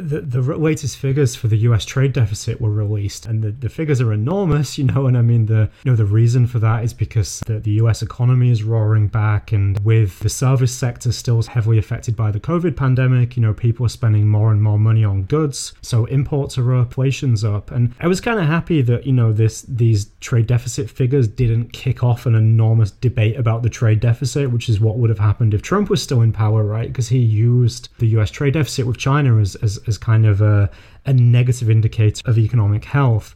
the 0.00 0.20
the 0.20 0.40
latest 0.40 0.96
figures 0.96 1.34
for 1.34 1.48
the 1.48 1.58
U.S. 1.58 1.84
trade 1.84 2.12
deficit 2.12 2.60
were 2.60 2.70
released, 2.70 3.26
and 3.26 3.42
the, 3.42 3.50
the 3.50 3.68
figures 3.68 4.00
are 4.00 4.12
enormous, 4.12 4.78
you 4.78 4.84
know. 4.84 5.06
And 5.06 5.16
I 5.18 5.22
mean, 5.22 5.46
the 5.46 5.70
you 5.82 5.90
know 5.90 5.96
the 5.96 6.04
reason 6.04 6.46
for 6.46 6.58
that 6.60 6.84
is 6.84 6.94
because 6.94 7.40
the, 7.46 7.58
the 7.58 7.72
U.S. 7.72 8.02
economy 8.02 8.50
is 8.50 8.62
roaring 8.62 9.08
back, 9.08 9.52
and 9.52 9.78
with 9.80 10.20
the 10.20 10.28
service 10.28 10.74
sector 10.74 11.12
still 11.12 11.42
heavily 11.42 11.78
affected 11.78 12.16
by 12.16 12.30
the 12.30 12.40
COVID 12.40 12.76
pandemic, 12.76 13.36
you 13.36 13.42
know, 13.42 13.52
people 13.52 13.84
are 13.84 13.90
spending 13.90 14.28
more 14.28 14.52
and 14.52 14.62
more 14.62 14.78
money 14.78 15.04
on 15.04 15.24
goods, 15.24 15.74
so 15.82 16.04
imports 16.06 16.56
are 16.56 16.74
up, 16.74 16.94
inflation's 16.94 17.44
up, 17.44 17.70
and 17.72 17.92
I 17.98 18.06
was 18.06 18.20
kind 18.20 18.38
of 18.38 18.46
happy 18.46 18.80
that 18.82 19.04
you 19.06 19.12
know 19.12 19.32
this 19.32 19.62
these 19.62 20.06
trade 20.20 20.46
deficit 20.46 20.88
figures 20.88 21.26
didn't 21.26 21.72
kick 21.72 22.04
off 22.04 22.26
an 22.26 22.34
enormous 22.36 22.92
debate 22.92 23.36
about 23.36 23.62
the 23.62 23.68
trade 23.68 23.98
deficit, 23.98 24.50
which 24.50 24.68
is 24.68 24.80
what 24.80 24.98
would 24.98 25.10
have 25.10 25.18
happened 25.18 25.52
if 25.54 25.62
Trump 25.62 25.90
was 25.90 26.00
still 26.00 26.22
in 26.22 26.32
power, 26.32 26.62
right? 26.62 26.88
Because 26.88 27.08
he 27.08 27.18
used 27.18 27.88
the 27.98 28.06
U.S. 28.08 28.30
trade 28.30 28.54
deficit 28.54 28.83
with 28.86 28.98
China 28.98 29.38
as, 29.38 29.54
as, 29.56 29.78
as 29.86 29.98
kind 29.98 30.26
of 30.26 30.40
a, 30.40 30.70
a 31.06 31.12
negative 31.12 31.70
indicator 31.70 32.22
of 32.28 32.38
economic 32.38 32.84
health. 32.84 33.34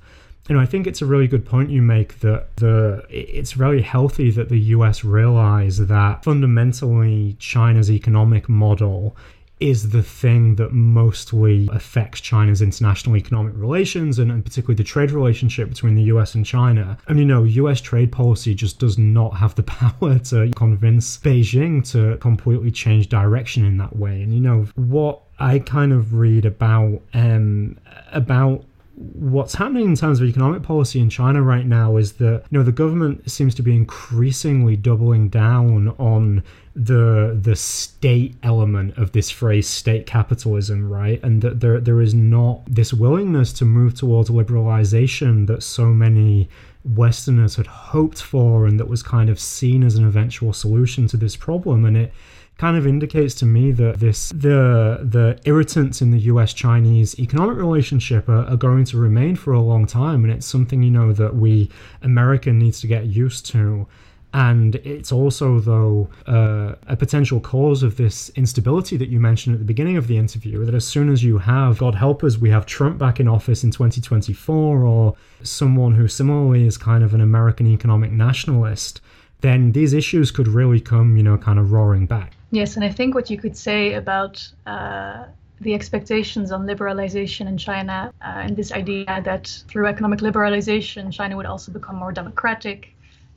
You 0.49 0.55
know, 0.55 0.63
I 0.63 0.67
think 0.67 0.87
it's 0.87 1.03
a 1.03 1.07
really 1.07 1.29
good 1.29 1.45
point 1.45 1.69
you 1.69 1.83
make 1.83 2.21
that 2.21 2.57
the 2.57 3.05
it's 3.11 3.53
very 3.53 3.83
healthy 3.83 4.31
that 4.31 4.49
the 4.49 4.59
US 4.77 5.05
realize 5.05 5.77
that 5.77 6.25
fundamentally 6.25 7.37
China's 7.39 7.91
economic 7.91 8.49
model 8.49 9.15
is 9.61 9.91
the 9.91 10.03
thing 10.03 10.55
that 10.57 10.73
mostly 10.73 11.69
affects 11.73 12.21
China's 12.21 12.63
international 12.63 13.17
economic 13.17 13.53
relations 13.57 14.19
and, 14.19 14.31
and, 14.31 14.45
particularly 14.45 14.77
the 14.77 14.85
trade 14.85 15.11
relationship 15.11 15.69
between 15.69 15.95
the 15.95 16.05
US 16.05 16.35
and 16.35 16.47
China. 16.47 16.97
And 17.09 17.19
you 17.19 17.25
know, 17.25 17.45
US 17.45 17.81
trade 17.81 18.13
policy 18.13 18.55
just 18.55 18.79
does 18.79 18.99
not 18.99 19.37
have 19.37 19.55
the 19.55 19.63
power 19.65 20.19
to 20.19 20.51
convince 20.55 21.19
Beijing 21.19 21.89
to 21.93 22.17
completely 22.19 22.71
change 22.71 23.09
direction 23.09 23.65
in 23.65 23.77
that 23.79 23.97
way. 23.97 24.23
And 24.23 24.33
you 24.33 24.41
know, 24.41 24.67
what 24.77 25.23
I 25.41 25.59
kind 25.61 25.93
of 25.93 26.15
read 26.15 26.45
about 26.45 27.01
um, 27.15 27.79
about 28.13 28.65
what's 28.95 29.55
happening 29.55 29.85
in 29.85 29.95
terms 29.95 30.21
of 30.21 30.27
economic 30.27 30.63
policy 30.63 30.99
in 30.99 31.09
China 31.09 31.41
right 31.41 31.67
now 31.67 31.97
is 31.97 32.15
that 32.15 32.43
you 32.51 32.59
know 32.59 32.65
the 32.65 32.73
government 32.73 33.31
seems 33.31 33.55
to 33.55 33.63
be 33.63 33.75
increasingly 33.75 34.77
doubling 34.77 35.29
down 35.29 35.89
on 35.99 36.43
the 36.75 37.39
the 37.41 37.55
state 37.55 38.35
element 38.43 38.97
of 38.99 39.13
this 39.13 39.31
phrase 39.31 39.69
state 39.69 40.07
capitalism 40.07 40.89
right? 40.89 41.23
And 41.23 41.43
that 41.43 41.61
there 41.61 41.81
there 41.81 42.01
is 42.01 42.15
not 42.15 42.63
this 42.67 42.93
willingness 42.93 43.53
to 43.55 43.65
move 43.65 43.95
towards 43.95 44.31
liberalization 44.31 45.47
that 45.47 45.63
so 45.63 45.87
many 45.87 46.49
westerners 46.85 47.57
had 47.57 47.67
hoped 47.67 48.21
for 48.23 48.67
and 48.67 48.81
that 48.81 48.89
was 48.89 49.03
kind 49.03 49.31
of 49.31 49.39
seen 49.39 49.85
as 49.85 49.95
an 49.95 50.07
eventual 50.07 50.53
solution 50.53 51.07
to 51.09 51.17
this 51.17 51.37
problem. 51.37 51.85
And 51.85 51.97
it 51.97 52.13
kind 52.59 52.77
of 52.77 52.87
indicates 52.87 53.35
to 53.37 53.47
me 53.47 53.71
that 53.71 54.01
this 54.01 54.31
the 54.31 55.01
the 55.03 55.39
irritants 55.45 56.03
in 56.03 56.11
the 56.11 56.19
US 56.33 56.53
Chinese 56.53 57.19
economic 57.19 57.57
relationship 57.57 58.29
are, 58.29 58.45
are, 58.47 58.57
going 58.57 58.85
to 58.87 58.99
remain 58.99 59.37
for 59.37 59.53
a 59.53 59.61
long 59.61 59.87
time 59.87 60.25
and 60.25 60.33
it's 60.33 60.47
something 60.47 60.83
you 60.83 60.91
know 60.91 61.13
that 61.13 61.37
we 61.37 61.71
America 62.03 62.53
needs 62.53 62.81
to 62.81 62.87
get 62.87 63.07
used 63.07 63.47
to. 63.47 63.87
And 64.35 64.75
it's 64.77 65.11
also 65.11 65.59
though 65.59 66.11
uh, 66.27 66.75
a 66.87 66.97
potential 66.97 67.41
cause 67.41 67.83
of 67.83 67.97
this 67.97 68.29
instability 68.31 68.97
that 68.99 69.09
you 69.09 69.21
mentioned 69.21 69.55
at 69.55 69.61
the 69.61 69.65
beginning 69.65 69.97
of 69.97 70.07
the 70.07 70.19
interview 70.19 70.67
that 70.67 70.75
as 70.75 70.87
soon 70.87 71.09
as 71.09 71.25
you 71.25 71.39
have 71.39 71.79
god 71.79 71.95
help 71.95 72.23
us 72.23 72.37
we 72.37 72.51
have 72.51 72.67
trump 72.67 72.99
back 72.99 73.21
in 73.21 73.27
office 73.27 73.65
in 73.65 73.71
2024 73.71 74.83
or 74.83 75.17
someone 75.43 75.95
who 75.95 76.07
similarly 76.07 76.67
is 76.67 76.77
kind 76.77 77.03
of 77.03 77.15
an 77.15 77.23
american 77.23 77.67
economic 77.67 78.13
nationalist 78.13 79.01
then 79.41 79.73
these 79.73 79.95
issues 79.95 80.31
could 80.31 80.47
really 80.47 80.79
come 80.79 81.17
you 81.17 81.23
know 81.23 81.39
kind 81.39 81.59
of 81.59 81.73
roaring 81.73 82.05
back 82.05 82.35
Yes, 82.51 82.77
and 82.77 82.85
I 82.85 82.91
think 82.91 83.15
what 83.15 83.29
you 83.31 83.37
could 83.37 83.57
say 83.57 83.95
about 83.95 84.51
uh, 84.67 85.25
the 85.61 85.75
expectations 85.75 86.51
on 86.51 86.67
liberalization 86.67 87.47
in 87.47 87.59
China 87.59 88.13
uh, 88.23 88.25
and 88.25 88.57
this 88.57 88.73
idea 88.73 89.21
that 89.25 89.63
through 89.69 89.87
economic 89.87 90.21
liberalization, 90.21 91.13
China 91.13 91.37
would 91.37 91.47
also 91.47 91.73
become 91.73 91.97
more 91.97 92.13
democratic 92.13 92.95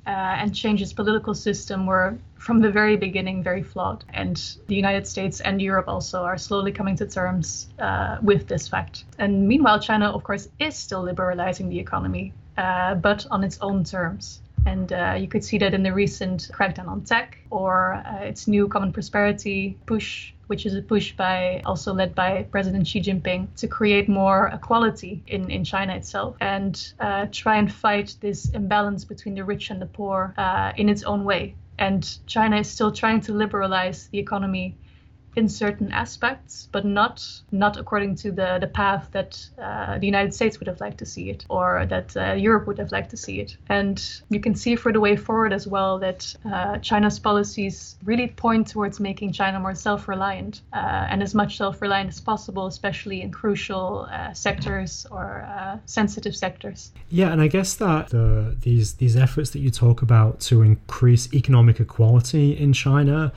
uh, 0.08 0.10
and 0.10 0.56
change 0.56 0.82
its 0.82 0.94
political 0.94 1.34
system 1.34 1.86
were 1.86 2.18
from 2.38 2.60
the 2.60 2.72
very 2.72 2.98
beginning 2.98 3.44
very 3.44 3.62
flawed. 3.62 4.04
And 4.14 4.36
the 4.68 4.76
United 4.76 5.06
States 5.06 5.42
and 5.42 5.62
Europe 5.62 5.88
also 5.88 6.22
are 6.24 6.38
slowly 6.38 6.72
coming 6.72 6.96
to 6.98 7.06
terms 7.06 7.68
uh, 7.80 8.18
with 8.22 8.48
this 8.48 8.68
fact. 8.68 9.04
And 9.20 9.48
meanwhile, 9.48 9.80
China, 9.80 10.10
of 10.10 10.24
course, 10.24 10.48
is 10.60 10.76
still 10.76 11.02
liberalizing 11.02 11.70
the 11.70 11.80
economy, 11.80 12.34
uh, 12.58 12.96
but 12.96 13.28
on 13.30 13.44
its 13.44 13.60
own 13.62 13.84
terms. 13.84 14.42
And 14.66 14.94
uh, 14.94 15.16
you 15.18 15.28
could 15.28 15.44
see 15.44 15.58
that 15.58 15.74
in 15.74 15.84
the 15.84 15.94
recent 15.94 16.50
crackdown 16.54 16.88
on 16.88 17.02
tech 17.02 17.40
or 17.50 17.94
uh, 17.94 18.24
its 18.24 18.48
new 18.48 18.68
common 18.68 18.92
prosperity 18.94 19.78
push, 19.86 20.34
which 20.48 20.66
is 20.66 20.76
a 20.76 20.82
push 20.82 21.14
by 21.14 21.62
also 21.66 21.94
led 21.94 22.14
by 22.14 22.44
President 22.52 22.86
Xi 22.88 23.02
Jinping 23.02 23.48
to 23.56 23.68
create 23.68 24.08
more 24.08 24.48
equality 24.54 25.24
in, 25.28 25.50
in 25.50 25.64
China 25.64 25.96
itself 25.96 26.36
and 26.42 26.94
uh, 27.00 27.28
try 27.32 27.58
and 27.58 27.72
fight 27.72 28.16
this 28.22 28.50
imbalance 28.50 29.04
between 29.04 29.36
the 29.36 29.44
rich 29.44 29.70
and 29.72 29.82
the 29.82 29.86
poor 29.88 30.34
uh, 30.38 30.72
in 30.78 30.90
its 30.90 31.04
own 31.04 31.24
way. 31.24 31.56
And 31.80 32.08
China 32.28 32.58
is 32.58 32.70
still 32.70 32.92
trying 32.92 33.22
to 33.22 33.34
liberalize 33.34 34.08
the 34.08 34.20
economy 34.20 34.76
in 35.36 35.48
certain 35.48 35.92
aspects, 35.92 36.68
but 36.72 36.86
not 36.86 37.26
not 37.52 37.78
according 37.78 38.16
to 38.16 38.32
the 38.32 38.58
the 38.60 38.68
path 38.68 39.08
that 39.12 39.40
uh, 39.62 39.98
the 39.98 40.06
United 40.06 40.34
States 40.34 40.60
would 40.60 40.68
have 40.68 40.82
liked 40.82 40.98
to 40.98 41.06
see 41.06 41.30
it, 41.30 41.46
or 41.50 41.86
that 41.86 42.16
uh, 42.18 42.34
Europe 42.34 42.68
would 42.68 42.78
have 42.78 42.92
liked 42.92 43.10
to 43.12 43.18
see 43.18 43.40
it. 43.40 43.58
And 43.70 44.04
you 44.30 44.40
can 44.40 44.56
see 44.56 44.76
for 44.76 44.92
the 44.92 45.00
way 45.00 45.16
forward 45.16 45.54
as 45.54 45.68
well 45.68 46.00
that 46.00 46.36
uh, 46.52 46.78
China's 46.80 47.20
policies 47.20 47.96
really 48.04 48.28
point 48.28 48.68
towards 48.68 49.00
making 49.00 49.32
China 49.32 49.60
more 49.60 49.76
self-reliant 49.76 50.62
uh, 50.74 51.08
and 51.10 51.24
as 51.24 51.34
much 51.34 51.58
self-reliant 51.58 52.10
as 52.10 52.20
possible, 52.20 52.66
especially 52.66 53.22
in 53.22 53.32
crucial 53.32 54.08
uh, 54.12 54.34
sectors 54.34 55.06
or 55.12 55.48
uh, 55.48 55.78
sensitive 55.86 56.36
sectors. 56.36 56.92
Yeah, 57.10 57.32
and 57.32 57.42
I 57.42 57.48
guess 57.48 57.76
that 57.76 58.10
the, 58.10 58.58
these 58.62 58.96
these 58.96 59.16
efforts 59.16 59.52
that 59.52 59.60
you 59.60 59.70
talk 59.70 60.02
about 60.02 60.40
to 60.42 60.62
increase 60.62 61.34
economic 61.34 61.80
equality 61.80 62.58
in 62.58 62.74
China 62.74 63.32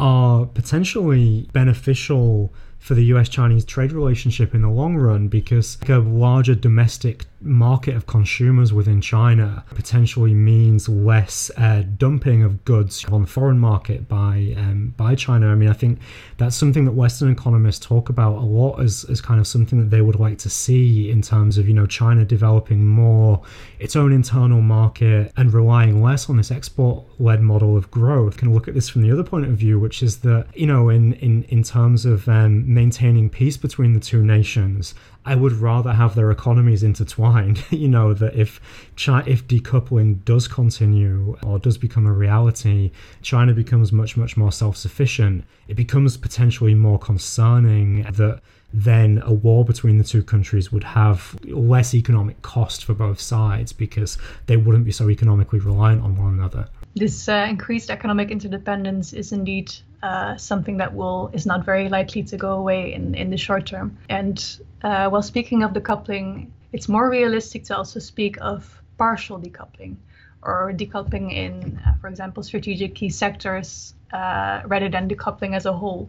are 0.00 0.46
potentially 0.46 1.48
beneficial 1.52 2.52
for 2.78 2.94
the 2.94 3.04
US 3.14 3.28
Chinese 3.28 3.64
trade 3.64 3.92
relationship 3.92 4.54
in 4.54 4.62
the 4.62 4.70
long 4.70 4.96
run 4.96 5.28
because 5.28 5.78
a 5.86 5.98
larger 5.98 6.54
domestic 6.54 7.26
market 7.40 7.96
of 7.96 8.06
consumers 8.06 8.72
within 8.72 9.00
China 9.00 9.64
potentially 9.70 10.34
means 10.34 10.88
less 10.88 11.50
uh, 11.56 11.82
dumping 11.96 12.42
of 12.42 12.64
goods 12.64 13.04
on 13.06 13.22
the 13.22 13.26
foreign 13.26 13.58
market 13.58 14.08
by 14.08 14.54
um, 14.56 14.94
by 14.96 15.14
China. 15.14 15.48
I 15.48 15.54
mean, 15.54 15.68
I 15.68 15.72
think 15.72 16.00
that's 16.36 16.56
something 16.56 16.84
that 16.84 16.92
Western 16.92 17.30
economists 17.30 17.84
talk 17.84 18.08
about 18.08 18.36
a 18.36 18.44
lot 18.44 18.80
as, 18.80 19.04
as 19.04 19.20
kind 19.20 19.40
of 19.40 19.46
something 19.46 19.78
that 19.78 19.90
they 19.90 20.02
would 20.02 20.20
like 20.20 20.38
to 20.38 20.50
see 20.50 21.10
in 21.10 21.22
terms 21.22 21.58
of 21.58 21.66
you 21.68 21.74
know 21.74 21.86
China 21.86 22.24
developing 22.24 22.86
more 22.86 23.42
its 23.78 23.96
own 23.96 24.12
internal 24.12 24.60
market 24.60 25.32
and 25.36 25.52
relying 25.54 26.02
less 26.02 26.28
on 26.28 26.36
this 26.36 26.50
export-led 26.50 27.40
model 27.40 27.76
of 27.76 27.90
growth. 27.90 28.36
Can 28.36 28.52
look 28.52 28.68
at 28.68 28.74
this 28.74 28.88
from 28.88 29.02
the 29.02 29.10
other 29.10 29.24
point 29.24 29.46
of 29.46 29.52
view, 29.52 29.80
which 29.80 30.02
is 30.02 30.18
that 30.18 30.46
you 30.54 30.66
know 30.66 30.90
in 30.90 31.14
in 31.14 31.44
in 31.44 31.62
terms 31.62 32.04
of 32.04 32.28
um, 32.28 32.72
maintaining 32.72 33.30
peace 33.30 33.56
between 33.56 33.94
the 33.94 34.00
two 34.00 34.22
nations 34.22 34.94
I 35.24 35.34
would 35.34 35.52
rather 35.52 35.92
have 35.92 36.14
their 36.14 36.30
economies 36.30 36.82
intertwined. 36.82 37.62
you 37.70 37.88
know 37.88 38.14
that 38.14 38.34
if 38.34 38.60
China, 38.96 39.24
if 39.26 39.46
decoupling 39.46 40.24
does 40.24 40.48
continue 40.48 41.36
or 41.42 41.58
does 41.58 41.76
become 41.76 42.06
a 42.06 42.12
reality, 42.12 42.90
China 43.22 43.52
becomes 43.52 43.92
much 43.92 44.16
much 44.16 44.36
more 44.36 44.52
self-sufficient. 44.52 45.44
It 45.68 45.74
becomes 45.74 46.16
potentially 46.16 46.74
more 46.74 46.98
concerning 46.98 48.02
that 48.02 48.40
then 48.72 49.20
a 49.24 49.32
war 49.32 49.64
between 49.64 49.98
the 49.98 50.04
two 50.04 50.22
countries 50.22 50.70
would 50.70 50.84
have 50.84 51.36
less 51.44 51.92
economic 51.94 52.40
cost 52.42 52.84
for 52.84 52.94
both 52.94 53.20
sides 53.20 53.72
because 53.72 54.16
they 54.46 54.56
wouldn't 54.56 54.84
be 54.84 54.92
so 54.92 55.10
economically 55.10 55.58
reliant 55.58 56.02
on 56.02 56.16
one 56.16 56.34
another. 56.34 56.68
This 56.94 57.28
uh, 57.28 57.46
increased 57.48 57.90
economic 57.90 58.30
interdependence 58.30 59.12
is 59.12 59.32
indeed 59.32 59.72
uh, 60.02 60.36
something 60.36 60.78
that 60.78 60.94
will 60.94 61.30
is 61.32 61.46
not 61.46 61.64
very 61.64 61.88
likely 61.88 62.22
to 62.22 62.36
go 62.36 62.52
away 62.52 62.92
in, 62.92 63.14
in 63.14 63.30
the 63.30 63.36
short 63.36 63.66
term. 63.66 63.98
And 64.08 64.42
uh, 64.82 65.08
while 65.08 65.22
speaking 65.22 65.62
of 65.62 65.72
decoupling, 65.72 66.48
it's 66.72 66.88
more 66.88 67.10
realistic 67.10 67.64
to 67.64 67.76
also 67.76 68.00
speak 68.00 68.36
of 68.40 68.80
partial 68.96 69.38
decoupling 69.38 69.96
or 70.42 70.72
decoupling 70.72 71.32
in, 71.32 71.80
uh, 71.86 71.94
for 72.00 72.08
example, 72.08 72.42
strategic 72.42 72.94
key 72.94 73.10
sectors 73.10 73.94
uh, 74.12 74.62
rather 74.66 74.88
than 74.88 75.08
decoupling 75.08 75.54
as 75.54 75.66
a 75.66 75.72
whole. 75.72 76.08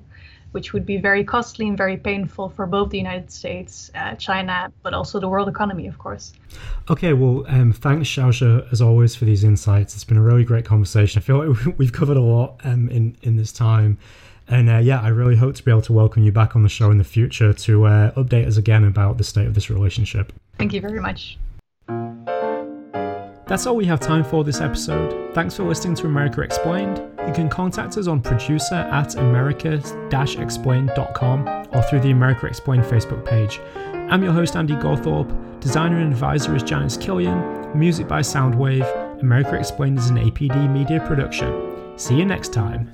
Which 0.52 0.74
would 0.74 0.86
be 0.86 0.98
very 0.98 1.24
costly 1.24 1.68
and 1.68 1.78
very 1.78 1.96
painful 1.96 2.50
for 2.50 2.66
both 2.66 2.90
the 2.90 2.98
United 2.98 3.32
States, 3.32 3.90
uh, 3.96 4.16
China, 4.16 4.72
but 4.84 4.94
also 4.94 5.20
the 5.20 5.30
world 5.30 5.48
economy, 5.48 5.88
of 5.88 5.98
course. 5.98 6.34
Okay, 6.90 7.14
well, 7.14 7.46
um, 7.48 7.72
thanks, 7.72 8.10
Xiaoxue, 8.10 8.72
as 8.72 8.82
always, 8.82 9.16
for 9.16 9.26
these 9.26 9.44
insights. 9.46 9.96
It's 9.96 10.04
been 10.04 10.18
a 10.18 10.22
really 10.22 10.44
great 10.44 10.66
conversation. 10.66 11.20
I 11.20 11.24
feel 11.24 11.46
like 11.46 11.78
we've 11.78 11.94
covered 11.94 12.18
a 12.18 12.22
lot 12.22 12.60
um, 12.66 12.90
in, 12.90 13.16
in 13.22 13.38
this 13.38 13.52
time. 13.52 13.98
And 14.48 14.70
uh, 14.70 14.78
yeah, 14.78 15.00
I 15.00 15.08
really 15.08 15.38
hope 15.38 15.56
to 15.56 15.64
be 15.64 15.72
able 15.72 15.82
to 15.84 15.94
welcome 15.94 16.24
you 16.24 16.32
back 16.32 16.56
on 16.56 16.64
the 16.64 16.70
show 16.70 16.92
in 16.92 16.98
the 16.98 17.06
future 17.06 17.54
to 17.54 17.86
uh, 17.86 18.12
update 18.12 18.46
us 18.46 18.58
again 18.58 18.84
about 18.84 19.18
the 19.18 19.24
state 19.24 19.48
of 19.48 19.54
this 19.54 19.70
relationship. 19.70 20.34
Thank 20.58 20.74
you 20.74 20.82
very 20.82 21.00
much. 21.00 21.38
That's 23.52 23.68
all 23.68 23.76
we 23.76 23.86
have 23.88 24.00
time 24.00 24.24
for 24.24 24.46
this 24.46 24.62
episode. 24.62 25.34
Thanks 25.34 25.58
for 25.58 25.64
listening 25.64 25.96
to 25.96 26.06
America 26.06 26.40
Explained. 26.40 27.00
You 27.28 27.34
can 27.34 27.50
contact 27.50 27.98
us 27.98 28.08
on 28.08 28.22
producer 28.22 28.76
at 28.76 29.18
america-explained.com 29.18 31.68
or 31.74 31.82
through 31.82 32.00
the 32.00 32.12
America 32.12 32.46
Explained 32.46 32.86
Facebook 32.86 33.26
page. 33.26 33.60
I'm 34.10 34.24
your 34.24 34.32
host, 34.32 34.56
Andy 34.56 34.76
Gawthorpe. 34.76 35.60
Designer 35.60 35.98
and 35.98 36.14
advisor 36.14 36.56
is 36.56 36.64
Janice 36.64 36.96
Killian. 36.96 37.78
Music 37.78 38.08
by 38.08 38.22
Soundwave. 38.22 39.20
America 39.20 39.56
Explained 39.56 40.00
is 40.00 40.10
an 40.10 40.16
APD 40.16 40.72
media 40.72 41.06
production. 41.06 41.98
See 41.98 42.16
you 42.16 42.24
next 42.24 42.54
time. 42.54 42.90